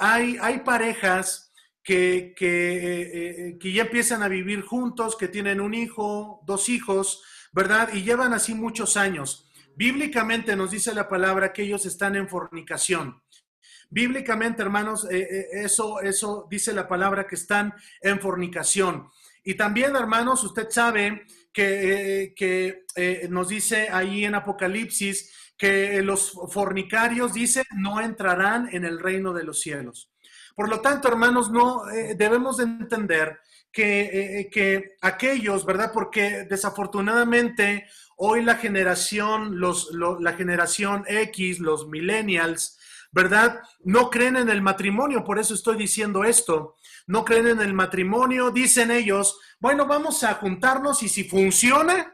[0.00, 6.40] hay, hay parejas que, que, que ya empiezan a vivir juntos, que tienen un hijo,
[6.44, 7.90] dos hijos, ¿verdad?
[7.92, 9.48] Y llevan así muchos años.
[9.76, 13.20] Bíblicamente nos dice la palabra que ellos están en fornicación.
[13.90, 19.08] Bíblicamente, hermanos, eh, eh, eso, eso dice la palabra que están en fornicación.
[19.44, 22.34] Y también, hermanos, usted sabe que,
[22.96, 29.32] eh, nos dice ahí en Apocalipsis que los fornicarios, dice, no entrarán en el reino
[29.32, 30.10] de los cielos.
[30.56, 31.84] Por lo tanto, hermanos, no
[32.16, 33.38] debemos de entender
[33.70, 35.90] que, que aquellos, ¿verdad?
[35.92, 42.78] Porque desafortunadamente Hoy la generación, los, la generación X, los millennials,
[43.12, 43.60] ¿verdad?
[43.84, 46.76] No creen en el matrimonio, por eso estoy diciendo esto.
[47.06, 52.13] No creen en el matrimonio, dicen ellos, bueno, vamos a juntarnos y si funciona,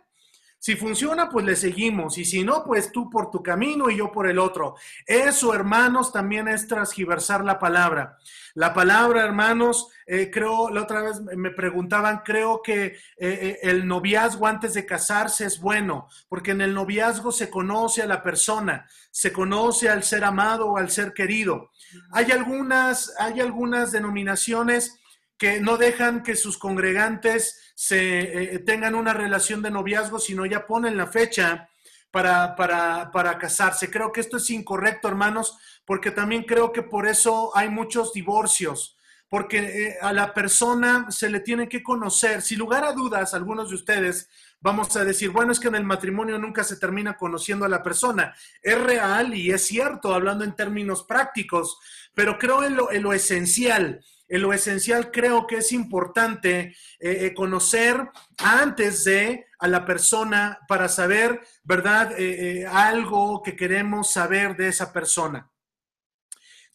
[0.60, 2.18] Si funciona, pues le seguimos.
[2.18, 4.76] Y si no, pues tú por tu camino y yo por el otro.
[5.06, 8.18] Eso, hermanos, también es transgiversar la palabra.
[8.52, 13.88] La palabra, hermanos, eh, creo, la otra vez me preguntaban, creo que eh, eh, el
[13.88, 18.86] noviazgo antes de casarse es bueno, porque en el noviazgo se conoce a la persona,
[19.10, 21.70] se conoce al ser amado o al ser querido.
[22.12, 24.99] Hay algunas, hay algunas denominaciones
[25.40, 30.66] que no dejan que sus congregantes se eh, tengan una relación de noviazgo, sino ya
[30.66, 31.70] ponen la fecha
[32.10, 33.90] para, para, casarse.
[33.90, 38.98] Creo que esto es incorrecto, hermanos, porque también creo que por eso hay muchos divorcios,
[39.30, 42.42] porque eh, a la persona se le tiene que conocer.
[42.42, 44.28] Sin lugar a dudas, algunos de ustedes
[44.60, 47.82] vamos a decir, bueno, es que en el matrimonio nunca se termina conociendo a la
[47.82, 48.34] persona.
[48.60, 51.78] Es real y es cierto, hablando en términos prácticos,
[52.14, 57.26] pero creo en lo, en lo esencial en lo esencial creo que es importante eh,
[57.26, 62.14] eh, conocer antes de a la persona para saber, ¿verdad?
[62.16, 65.50] Eh, algo que queremos saber de esa persona.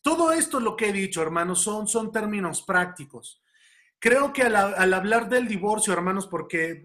[0.02, 3.42] Todo esto lo que he dicho, hermanos, son, son términos prácticos.
[4.00, 6.84] Creo que al, hablar del divorcio, hermanos, porque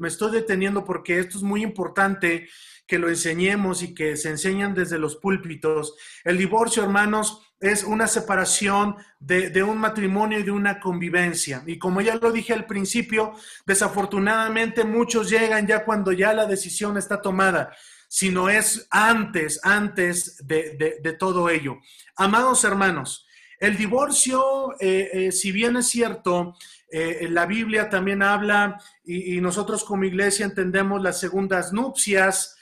[0.00, 2.48] me estoy deteniendo porque esto es muy importante
[2.86, 5.94] que lo enseñemos y que se enseñan desde los púlpitos.
[6.24, 11.62] El divorcio, hermanos, es una separación de, un matrimonio y de una convivencia.
[11.66, 13.32] Y como ya lo dije al principio,
[13.64, 17.74] desafortunadamente muchos llegan ya cuando ya la decisión está tomada,
[18.08, 21.78] sino es antes, antes de, todo ello.
[22.16, 23.26] Amados hermanos,
[23.58, 26.54] el divorcio, eh, eh, si bien es cierto,
[26.90, 32.52] eh, la Biblia también habla y, nosotros como iglesia entendemos las segundas nupcias,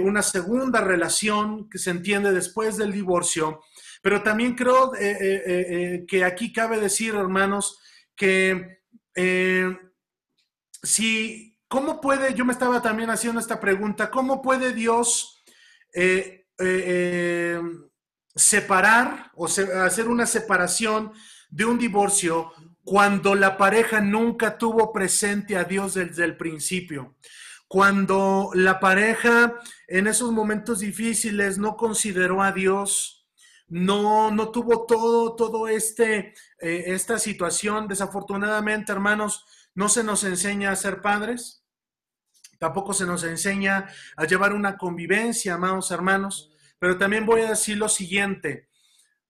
[0.00, 3.60] una segunda relación que se entiende después del divorcio.
[4.02, 7.80] Pero también creo eh, eh, eh, que aquí cabe decir, hermanos,
[8.14, 8.78] que
[10.82, 15.42] si, ¿cómo puede, yo me estaba también haciendo esta pregunta, ¿cómo puede Dios
[18.34, 21.12] separar o hacer una separación
[21.50, 22.52] de un divorcio
[22.84, 27.16] cuando la pareja nunca tuvo presente a Dios desde el principio?
[27.66, 29.54] Cuando la pareja
[29.88, 33.17] en esos momentos difíciles no consideró a Dios,
[33.68, 37.88] no, no tuvo todo, todo este, eh, esta situación.
[37.88, 41.64] Desafortunadamente, hermanos, no se nos enseña a ser padres,
[42.58, 47.76] tampoco se nos enseña a llevar una convivencia, amados hermanos, pero también voy a decir
[47.76, 48.68] lo siguiente.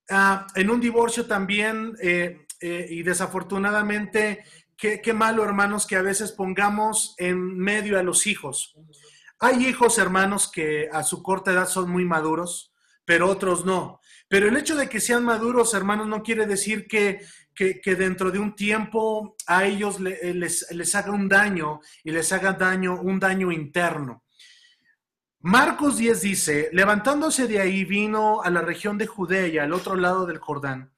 [0.09, 4.44] Ah, en un divorcio también, eh, eh, y desafortunadamente,
[4.77, 8.74] qué, qué malo, hermanos, que a veces pongamos en medio a los hijos.
[9.40, 12.72] Hay hijos, hermanos, que a su corta edad son muy maduros,
[13.05, 14.01] pero otros no.
[14.29, 17.25] Pero el hecho de que sean maduros, hermanos, no quiere decir que,
[17.85, 22.53] dentro de un tiempo a ellos eh, les, les, haga un daño y les haga
[22.53, 24.23] daño, un daño interno.
[25.41, 30.27] Marcos 10 dice, levantándose de ahí vino a la región de Judea, al otro lado
[30.27, 30.93] del Jordán,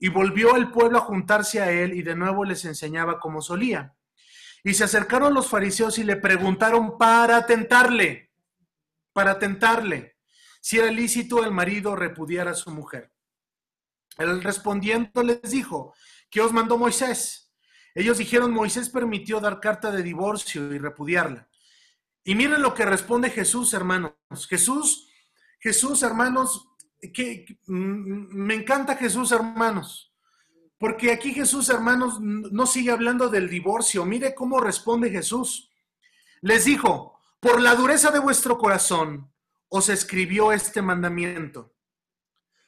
[0.00, 3.94] y volvió al pueblo a juntarse a él y de nuevo les enseñaba como solía.
[4.64, 8.32] Y se acercaron los fariseos y le preguntaron para tentarle,
[9.12, 10.15] para tentarle
[10.66, 13.12] si era lícito el marido repudiar a su mujer.
[14.18, 15.94] Él respondiendo les dijo,
[16.28, 17.54] ¿qué os mandó Moisés?
[17.94, 21.48] Ellos dijeron, Moisés permitió dar carta de divorcio y repudiarla.
[22.24, 24.14] Y miren lo que responde Jesús, hermanos.
[24.48, 25.08] Jesús,
[25.60, 26.66] Jesús, hermanos,
[27.14, 30.16] que, me encanta Jesús, hermanos.
[30.78, 34.04] Porque aquí Jesús, hermanos, no sigue hablando del divorcio.
[34.04, 35.70] Mire cómo responde Jesús.
[36.40, 39.30] Les dijo, por la dureza de vuestro corazón,
[39.76, 41.74] os escribió este mandamiento?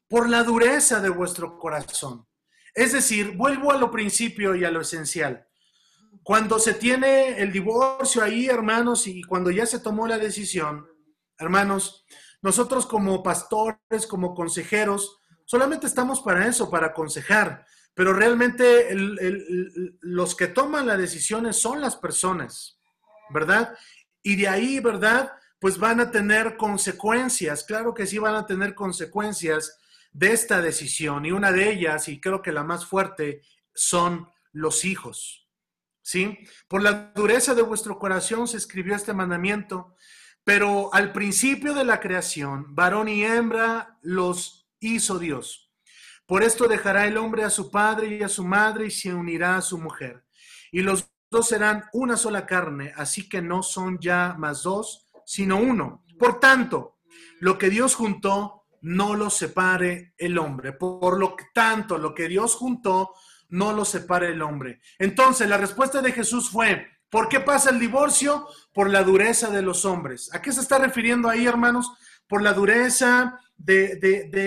[0.09, 2.27] Por la dureza de vuestro corazón.
[2.75, 5.47] Es decir, vuelvo a lo principio y a lo esencial.
[6.23, 10.87] Cuando se tiene el divorcio ahí, hermanos, y cuando ya se tomó la decisión,
[11.39, 12.05] hermanos,
[12.43, 18.91] nosotros como pastores, como consejeros, solamente estamos para eso, para aconsejar, pero realmente
[20.01, 22.79] los que toman las decisiones son las personas,
[23.31, 23.77] ¿verdad?
[24.23, 25.33] Y de ahí, ¿verdad?
[25.59, 29.79] Pues van a tener consecuencias, claro que sí van a tener consecuencias
[30.13, 33.43] de esta decisión y una de ellas, y creo que la más fuerte,
[33.75, 35.49] son los hijos.
[36.03, 36.39] ¿Sí?
[36.69, 39.95] Por la dureza de vuestro corazón se escribió este mandamiento,
[40.43, 45.71] pero al principio de la creación, varón y hembra los hizo Dios.
[46.25, 49.57] Por esto dejará el hombre a su padre y a su madre y se unirá
[49.57, 50.25] a su mujer.
[50.73, 55.59] Y los dos serán una sola carne, así que no son ya más dos, sino
[55.59, 56.05] uno.
[56.19, 56.97] Por tanto,
[57.41, 60.73] lo que Dios juntó, no lo separe el hombre.
[60.73, 63.13] Por lo tanto, lo que Dios juntó,
[63.51, 64.81] no lo separe el hombre.
[64.99, 68.47] Entonces, la respuesta de Jesús fue, ¿Por qué pasa el divorcio?
[68.73, 70.31] Por la dureza de los hombres.
[70.35, 71.91] ¿A qué se está refiriendo ahí, hermanos?
[72.27, 73.99] Por la dureza de,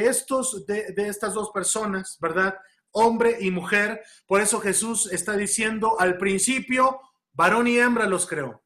[0.07, 2.55] estos, de, de estas dos personas, ¿verdad?
[2.91, 4.01] Hombre y mujer.
[4.27, 6.99] Por eso Jesús está diciendo al principio,
[7.33, 8.63] varón y hembra los creó.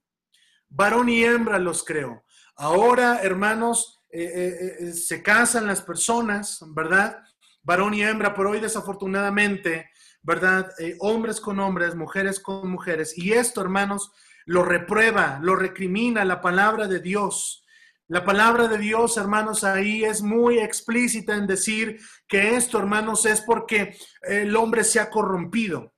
[0.75, 2.25] Varón y hembra los creó.
[2.57, 7.17] Ahora, hermanos, eh, eh, eh, se casan las personas, ¿verdad?
[7.63, 9.89] Varón y hembra, pero hoy desafortunadamente
[10.21, 10.71] ¿verdad?
[11.01, 13.15] Hombres con hombres, mujeres con mujeres.
[13.15, 14.11] Y esto, hermanos,
[14.47, 17.63] lo reprueba, lo recrimina la palabra de Dios.
[18.07, 23.41] La palabra de Dios, hermanos, ahí es muy explícita en decir que esto, hermanos, es
[23.41, 25.94] porque el hombre se ha corrompido.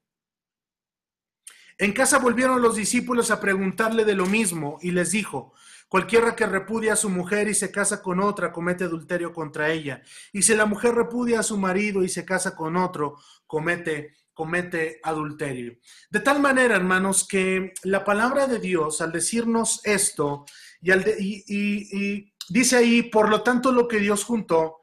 [1.78, 5.54] En casa volvieron los discípulos a preguntarle de lo mismo y les dijo,
[5.90, 10.02] Cualquiera que repudia a su mujer y se casa con otra comete adulterio contra ella.
[10.34, 15.00] Y si la mujer repudia a su marido y se casa con otro, comete comete
[15.02, 15.78] adulterio.
[16.12, 20.46] De tal manera, hermanos, que la palabra de Dios, al decirnos esto,
[20.80, 24.82] y, al y, dice ahí, por lo tanto, lo que Dios juntó,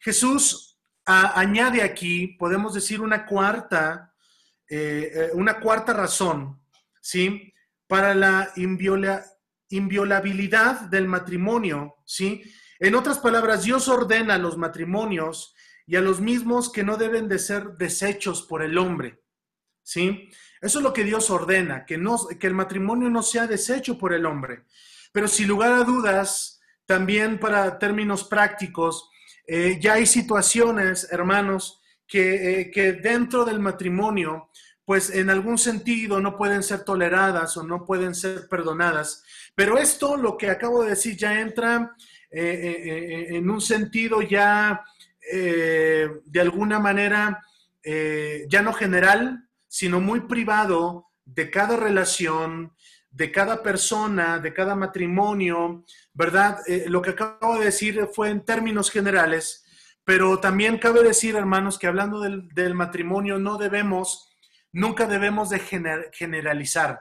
[0.00, 4.12] Jesús añade aquí, podemos decir, una cuarta,
[4.68, 6.60] eh, eh, una cuarta razón,
[7.00, 7.52] ¿sí?
[7.86, 9.24] Para la inviola,
[9.70, 12.42] inviolabilidad del matrimonio, ¿sí?
[12.78, 15.54] En otras palabras, Dios ordena los matrimonios
[15.86, 19.22] y a los mismos que no deben de ser desechos por el hombre,
[19.82, 20.28] ¿sí?
[20.60, 24.12] Eso es lo que Dios ordena, que, no, que el matrimonio no sea desecho por
[24.12, 24.64] el hombre.
[25.12, 29.08] Pero sin lugar a dudas, también para términos prácticos,
[29.46, 34.50] eh, ya hay situaciones, hermanos, que, eh, que dentro del matrimonio,
[34.84, 39.24] pues en algún sentido no pueden ser toleradas o no pueden ser perdonadas
[39.56, 41.96] pero esto, lo que acabo de decir, ya entra
[42.30, 44.84] eh, eh, en un sentido ya
[45.28, 47.42] de alguna manera
[47.82, 52.72] ya no general, sino muy privado de cada relación,
[53.10, 55.84] de cada persona, de cada matrimonio,
[56.14, 56.60] ¿verdad?
[56.86, 59.64] lo que acabo de decir fue en términos generales,
[60.06, 64.34] pero también cabe decir, hermanos, que hablando del, matrimonio no debemos,
[64.72, 65.58] nunca debemos de
[66.12, 67.00] generalizar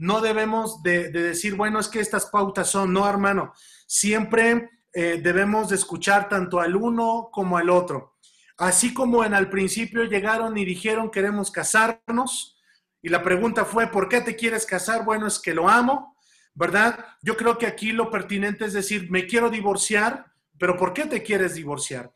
[0.00, 3.52] no debemos de, decir, bueno, es que estas pautas son, no, hermano,
[3.86, 8.16] siempre eh, debemos de escuchar tanto al uno como al otro.
[8.56, 12.58] Así como en al principio llegaron y dijeron queremos casarnos,
[13.02, 15.04] y la pregunta fue, ¿por qué te quieres casar?
[15.04, 16.16] Bueno, es que lo amo,
[16.54, 17.04] ¿verdad?
[17.20, 21.22] Yo creo que aquí lo pertinente es decir, me quiero divorciar, pero ¿por qué te
[21.22, 22.10] quieres divorciar?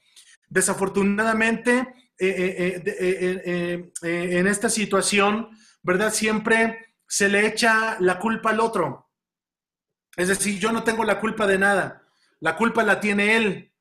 [0.54, 5.48] Desafortunadamente, eh, eh, en esta situación,
[5.82, 6.12] ¿verdad?
[6.12, 9.10] Siempre se le echa la culpa al otro.
[10.16, 12.04] Es decir, yo no tengo la culpa de nada,
[12.38, 13.72] la culpa la tiene él.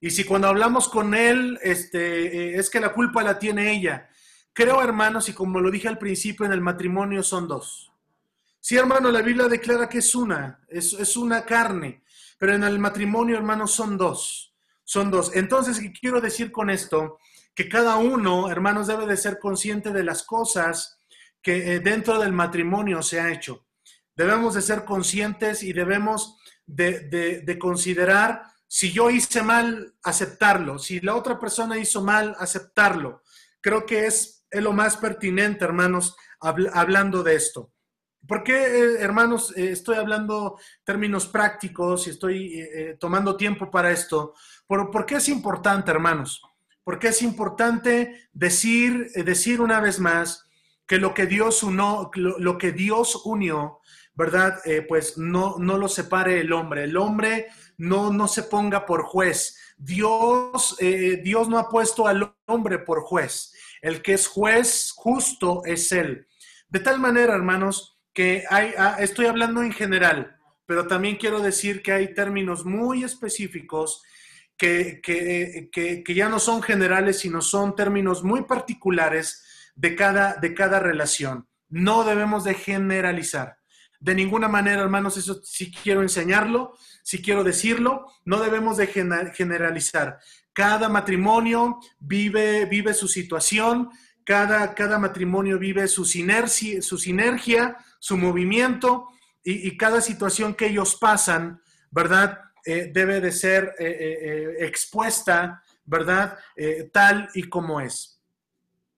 [0.00, 4.10] Y si cuando hablamos con él, este, eh, es que la culpa la tiene ella.
[4.52, 7.90] Creo, hermanos, y como lo dije al principio, en el matrimonio son dos.
[8.60, 12.02] Sí, hermano, la Biblia declara que es una, es, es una carne,
[12.38, 14.47] pero en el matrimonio, hermanos, son dos.
[14.88, 15.32] Son dos.
[15.34, 17.18] Entonces, ¿qué quiero decir con esto?
[17.54, 20.98] Que cada uno, hermanos, debe de ser consciente de las cosas
[21.42, 23.66] que eh, dentro del matrimonio se ha hecho.
[24.16, 30.78] Debemos de ser conscientes y debemos de, considerar si yo hice mal, aceptarlo.
[30.78, 33.22] Si la otra persona hizo mal, aceptarlo.
[33.60, 37.74] Creo que es, lo más pertinente, hermanos, hablando de esto.
[38.26, 42.66] ¿Por qué, eh, hermanos, eh, estoy hablando términos prácticos y estoy
[42.98, 44.34] tomando tiempo para esto?
[44.68, 46.40] ¿Por, ¿Por, qué es importante, hermanos?
[46.84, 50.48] Porque es importante decir, decir una vez más
[50.86, 53.80] que lo que Dios, uno, lo, que Dios unió,
[54.14, 54.60] ¿verdad?
[54.64, 56.84] Eh, pues no, no lo separe el hombre.
[56.84, 59.58] El hombre no, no se ponga por juez.
[59.76, 63.52] Dios, eh, Dios no ha puesto al hombre por juez.
[63.82, 66.26] El que es juez justo es Él.
[66.68, 71.82] De tal manera, hermanos, que hay, ah, estoy hablando en general, pero también quiero decir
[71.82, 74.02] que hay términos muy específicos
[74.58, 75.70] que, que,
[76.04, 81.48] que ya no son generales, sino son términos muy particulares de cada, de cada relación.
[81.68, 83.58] No debemos de generalizar.
[84.00, 90.18] De ninguna manera, hermanos, eso sí quiero enseñarlo, si quiero decirlo, no debemos de generalizar.
[90.52, 93.90] Cada matrimonio vive, vive su situación,
[94.24, 99.08] cada, cada matrimonio vive su sinergia, su, sinergia, su movimiento
[99.42, 102.40] y, cada situación que ellos pasan, ¿verdad?
[102.64, 106.38] Eh, debe de ser eh, eh, expuesta, ¿verdad?
[106.92, 108.20] tal y como es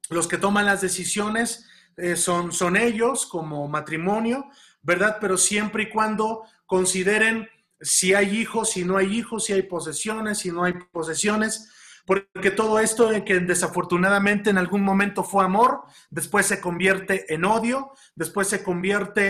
[0.09, 1.69] los que toman las decisiones
[2.17, 4.49] son, son ellos como matrimonio,
[4.83, 5.19] ¿verdad?
[5.21, 7.49] Pero siempre y cuando consideren
[7.81, 11.71] si hay hijos, si no hay hijos, si hay posesiones, si no hay posesiones,
[12.07, 17.93] Porque todo esto que desafortunadamente en algún momento fue amor, después se convierte en odio,
[18.17, 19.23] después se convierte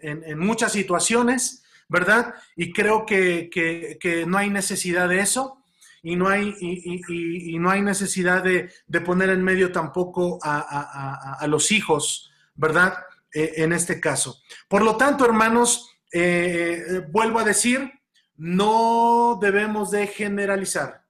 [0.00, 2.34] en, muchas situaciones, ¿verdad?
[2.56, 5.64] Y creo que, no hay necesidad de eso
[6.02, 8.70] y no hay, y, no hay necesidad de,
[9.00, 12.94] poner en medio tampoco a, los hijos, ¿verdad?
[13.32, 14.40] Eh, en este caso.
[14.68, 15.90] Por lo tanto, hermanos,
[17.10, 17.92] vuelvo a decir,
[18.38, 21.04] no debemos de generalizar.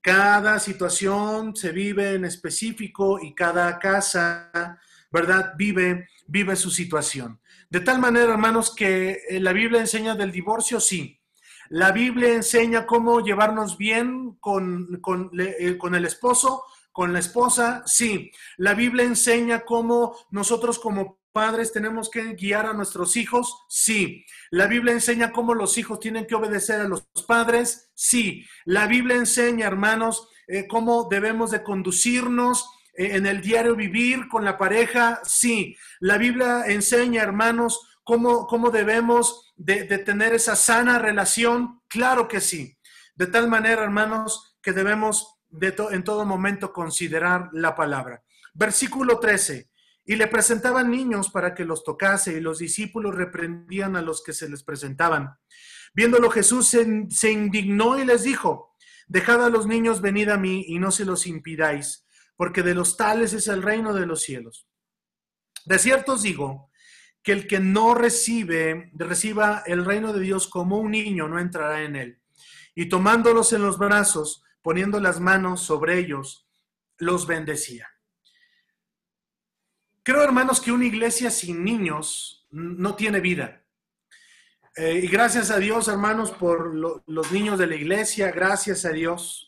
[0.00, 4.78] Cada situación se vive en específico y cada casa,
[5.10, 5.54] ¿verdad?
[5.56, 7.40] Vive, vive su situación.
[7.70, 11.20] De tal manera, hermanos, que eh, la Biblia enseña del divorcio, sí.
[11.68, 15.00] La Biblia enseña cómo llevarnos bien con,
[15.38, 18.30] eh, con el esposo, con la esposa, sí.
[18.56, 23.64] La Biblia enseña cómo nosotros como padres tenemos que guiar a nuestros hijos?
[23.68, 24.24] Sí.
[24.50, 27.90] ¿La Biblia enseña cómo los hijos tienen que obedecer a los padres?
[27.94, 28.44] Sí.
[28.64, 32.68] ¿La Biblia enseña, hermanos, eh, cómo debemos de conducirnos
[32.98, 35.20] en el diario vivir con la pareja?
[35.24, 35.76] Sí.
[36.00, 41.80] ¿La Biblia enseña, hermanos, cómo, cómo debemos de, tener esa sana relación?
[41.88, 42.76] Claro que sí.
[43.14, 48.22] De tal manera, hermanos, que debemos de en todo momento considerar la palabra.
[48.52, 49.70] Versículo 13.
[50.04, 54.32] Y le presentaban niños para que los tocase, y los discípulos reprendían a los que
[54.32, 55.38] se les presentaban.
[55.94, 58.74] Viéndolo Jesús se, indignó y les dijo,
[59.06, 62.06] dejad a los niños venid a mí y no se los impidáis,
[62.38, 64.68] porque de los tales es el reino de los cielos.
[65.64, 66.70] De cierto os digo
[67.20, 71.82] que el que no recibe, reciba el reino de Dios como un niño, no entrará
[71.82, 72.22] en él.
[72.76, 76.48] Y tomándolos en los brazos, poniendo las manos sobre ellos,
[76.96, 77.88] los bendecía.
[80.04, 83.64] Creo, hermanos, que una iglesia sin niños no tiene vida.
[84.76, 89.47] Eh, y gracias a Dios, hermanos, por los niños de la iglesia, gracias a Dios.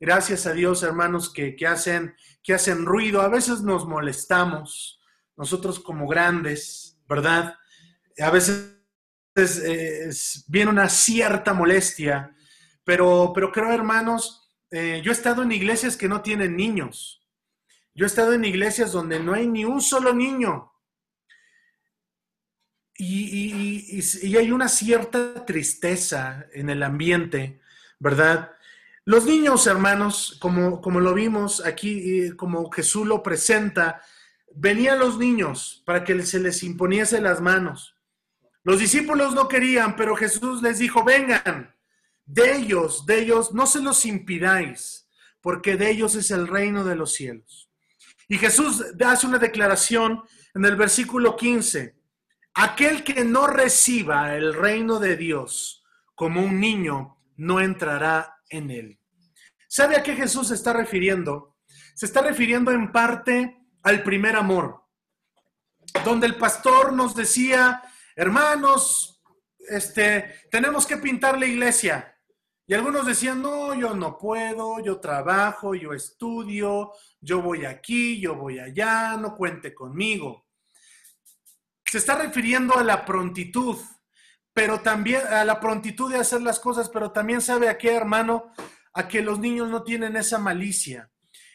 [0.00, 3.20] Gracias a Dios, hermanos, que, hacen, que hacen ruido.
[3.20, 4.98] A veces nos molestamos,
[5.36, 7.54] nosotros como grandes, ¿verdad?
[8.18, 8.78] A veces
[10.48, 12.34] viene una cierta molestia,
[12.82, 17.20] pero, pero creo, hermanos, eh, yo he estado en iglesias que no tienen niños.
[17.94, 20.72] Yo he estado en iglesias donde no hay ni un solo niño.
[22.96, 27.60] Y, hay una cierta tristeza en el ambiente,
[27.98, 28.52] ¿verdad?
[29.10, 34.00] Los niños, hermanos, como, como lo vimos aquí, como Jesús lo presenta,
[34.54, 37.96] venían los niños para que se les imponiese las manos.
[38.62, 41.74] Los discípulos no querían, pero Jesús les dijo, vengan,
[42.24, 45.08] de ellos, de ellos, no se los impidáis,
[45.40, 47.68] porque de ellos es el reino de los cielos.
[48.28, 50.22] Y Jesús hace una declaración
[50.54, 51.96] en el versículo 15.
[52.54, 55.82] Aquel que no reciba el reino de Dios
[56.14, 58.99] como un niño, no entrará en él.
[59.72, 61.54] ¿Sabe a qué Jesús se está refiriendo?
[61.94, 64.84] Se está refiriendo en parte al primer amor,
[66.04, 67.80] donde el pastor nos decía,
[68.16, 69.22] hermanos,
[69.68, 72.18] este, tenemos que pintar la iglesia.
[72.66, 76.90] Y algunos decían, no, yo no puedo, yo trabajo, yo estudio,
[77.20, 80.48] yo voy aquí, yo voy allá, no cuente conmigo.
[81.86, 83.76] Se está refiriendo a la prontitud,
[84.52, 88.52] pero también a la prontitud de hacer las cosas, pero también sabe a qué, hermano,
[88.92, 91.10] a que los niños no tienen esa malicia.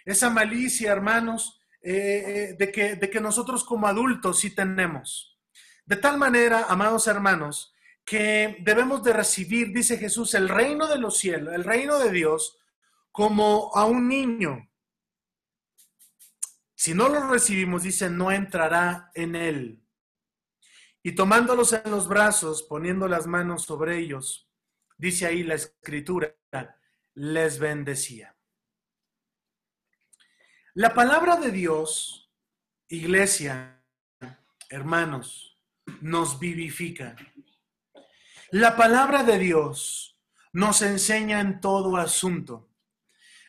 [0.05, 1.93] Esa malicia, hermanos, eh,
[2.51, 5.37] eh, de, que, de que nosotros como adultos sí tenemos.
[5.85, 11.17] De tal manera, amados hermanos, que debemos de recibir, dice Jesús, el reino de los
[11.17, 12.57] cielos, el reino de Dios,
[13.11, 14.69] como a un niño.
[16.75, 19.81] Si no lo recibimos, dice, no entrará en él.
[21.01, 24.49] Y tomándolos en los brazos, poniendo las manos sobre ellos,
[24.97, 26.35] dice ahí la escritura,
[27.15, 28.35] les bendecía.
[30.73, 32.29] La palabra de Dios,
[32.89, 33.81] iglesia,
[34.69, 35.57] hermanos,
[36.01, 37.15] nos vivifica.
[38.51, 40.19] La palabra de Dios
[40.51, 42.69] nos enseña en todo asunto.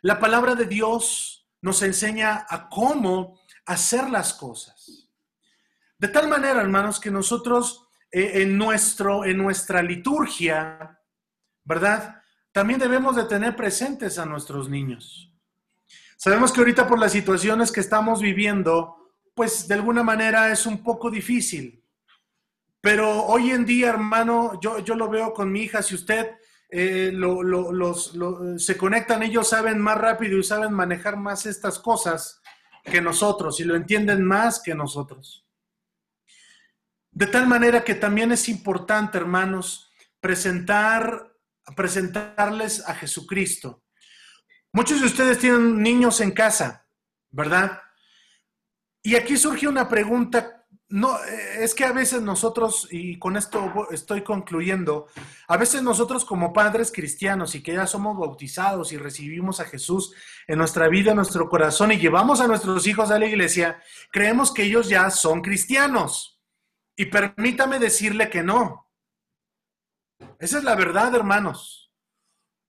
[0.02, 5.10] La palabra de Dios nos enseña a cómo hacer las cosas.
[5.98, 11.00] De tal manera, hermanos, que nosotros eh, en, nuestro, en nuestra liturgia,
[11.64, 12.22] ¿verdad?
[12.56, 15.30] También debemos de tener presentes a nuestros niños.
[16.16, 20.82] Sabemos que ahorita por las situaciones que estamos viviendo, pues de alguna manera es un
[20.82, 21.84] poco difícil.
[22.80, 26.30] Pero hoy en día, hermano, yo, yo lo veo con mi hija, si usted
[26.70, 28.14] eh, los,
[28.56, 32.40] se conectan, ellos saben más rápido y saben manejar más estas cosas
[32.82, 35.46] que nosotros y lo entienden más que nosotros.
[37.10, 41.35] De tal manera que también es importante, hermanos, presentar,
[41.74, 43.82] presentarles a Jesucristo.
[44.72, 46.86] Muchos de ustedes tienen niños en casa,
[47.30, 47.80] ¿verdad?
[49.02, 51.18] Y aquí surge una pregunta, no,
[51.58, 55.06] es que a veces nosotros, y con esto estoy concluyendo,
[55.48, 60.14] a veces nosotros como padres cristianos y que ya somos bautizados y recibimos a Jesús
[60.46, 63.80] en nuestra vida, en nuestro corazón y llevamos a nuestros hijos a la iglesia,
[64.12, 66.40] creemos que ellos ya son cristianos.
[66.96, 68.85] Y permítame decirle que no.
[70.38, 71.92] Esa es la verdad, hermanos.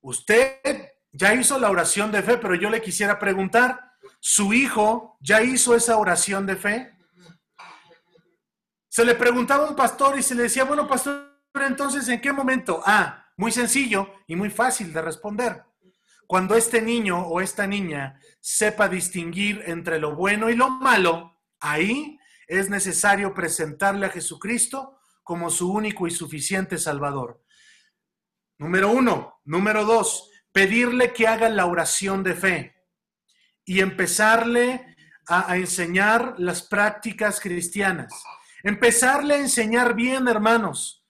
[0.01, 0.61] Usted
[1.11, 5.75] ya hizo la oración de fe, pero yo le quisiera preguntar, ¿su hijo ya hizo
[5.75, 6.97] esa oración de fe?
[8.87, 12.31] Se le preguntaba a un pastor y se le decía, bueno, pastor, entonces, ¿en qué
[12.31, 12.81] momento?
[12.85, 15.63] Ah, muy sencillo y muy fácil de responder.
[16.25, 22.19] Cuando este niño o esta niña sepa distinguir entre lo bueno y lo malo, ahí
[22.47, 24.96] es necesario presentarle a Jesucristo
[25.27, 27.43] como su único y suficiente Salvador.
[28.57, 29.41] Número uno.
[29.43, 32.85] Número dos, pedirle que haga la oración de fe
[33.65, 34.95] y empezarle
[35.27, 38.13] a, enseñar las prácticas cristianas.
[38.63, 41.05] Empezarle a enseñar bien, hermanos.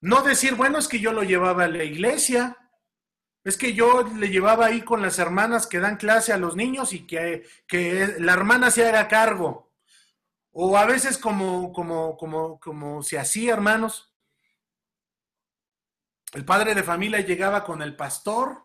[0.00, 2.56] No decir, bueno, es que yo lo llevaba a la iglesia,
[3.44, 6.92] es que yo le llevaba ahí con las hermanas que dan clase a los niños
[6.92, 7.46] y que,
[8.18, 9.71] la hermana se haga cargo.
[10.52, 14.14] O a veces como, como, como, como se hacía, hermanos,
[16.34, 18.64] el padre de familia llegaba con el pastor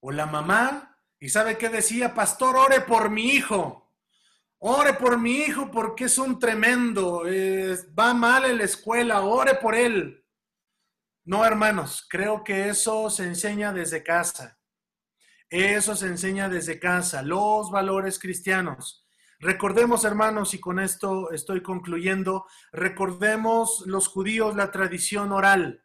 [0.00, 3.92] o la mamá y sabe qué decía, pastor, ore por mi hijo,
[4.58, 7.22] ore por mi hijo porque es un tremendo,
[7.98, 10.24] va mal en la escuela, ore por él.
[11.24, 14.58] No, hermanos, creo que eso se enseña desde casa.
[15.48, 19.06] Eso se enseña desde casa, los valores cristianos.
[19.42, 25.82] Recordemos, hermanos, y con esto estoy concluyendo, recordemos los judíos la tradición oral.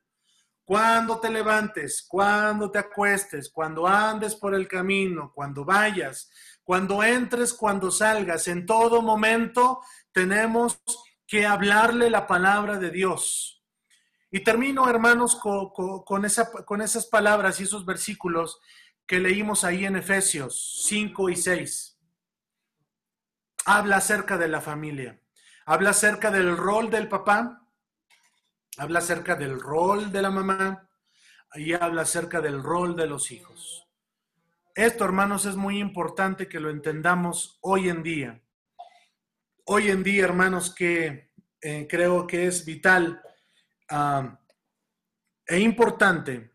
[0.64, 6.30] Cuando te levantes, cuando te acuestes, cuando andes por el camino, cuando vayas,
[6.64, 9.82] cuando entres, cuando salgas, en todo momento
[10.12, 10.80] tenemos
[11.26, 13.64] que hablarle la palabra de Dios.
[14.30, 18.60] Y termino, hermanos, con, con esas palabras y esos versículos
[19.08, 21.97] que leímos ahí en Efesios 5 y 6.
[23.70, 25.20] Habla acerca de la familia,
[25.66, 27.68] habla acerca del rol del papá,
[28.78, 30.90] habla acerca del rol de la mamá
[31.54, 33.86] y habla acerca del rol de los hijos.
[34.74, 38.42] Esto, hermanos, es muy importante que lo entendamos hoy en día.
[39.66, 43.22] Hoy en día, hermanos, que eh, creo que es vital
[43.90, 44.40] ah,
[45.46, 46.54] e importante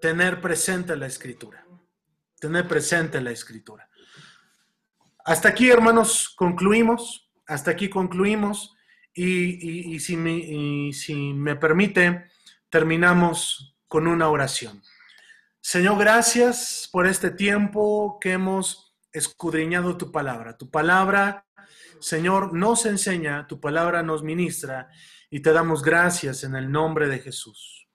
[0.00, 1.62] tener presente la escritura.
[2.40, 3.86] Tener presente la escritura.
[5.26, 7.28] Hasta aquí, hermanos, concluimos.
[7.48, 8.76] Hasta aquí concluimos.
[9.12, 12.26] Y, si, me, si me permite,
[12.70, 14.84] terminamos con una oración.
[15.60, 20.56] Señor, gracias por este tiempo que hemos escudriñado tu palabra.
[20.56, 21.44] Tu palabra,
[21.98, 24.88] Señor, nos enseña, tu palabra nos ministra
[25.28, 27.85] y te damos gracias en el nombre de Jesús.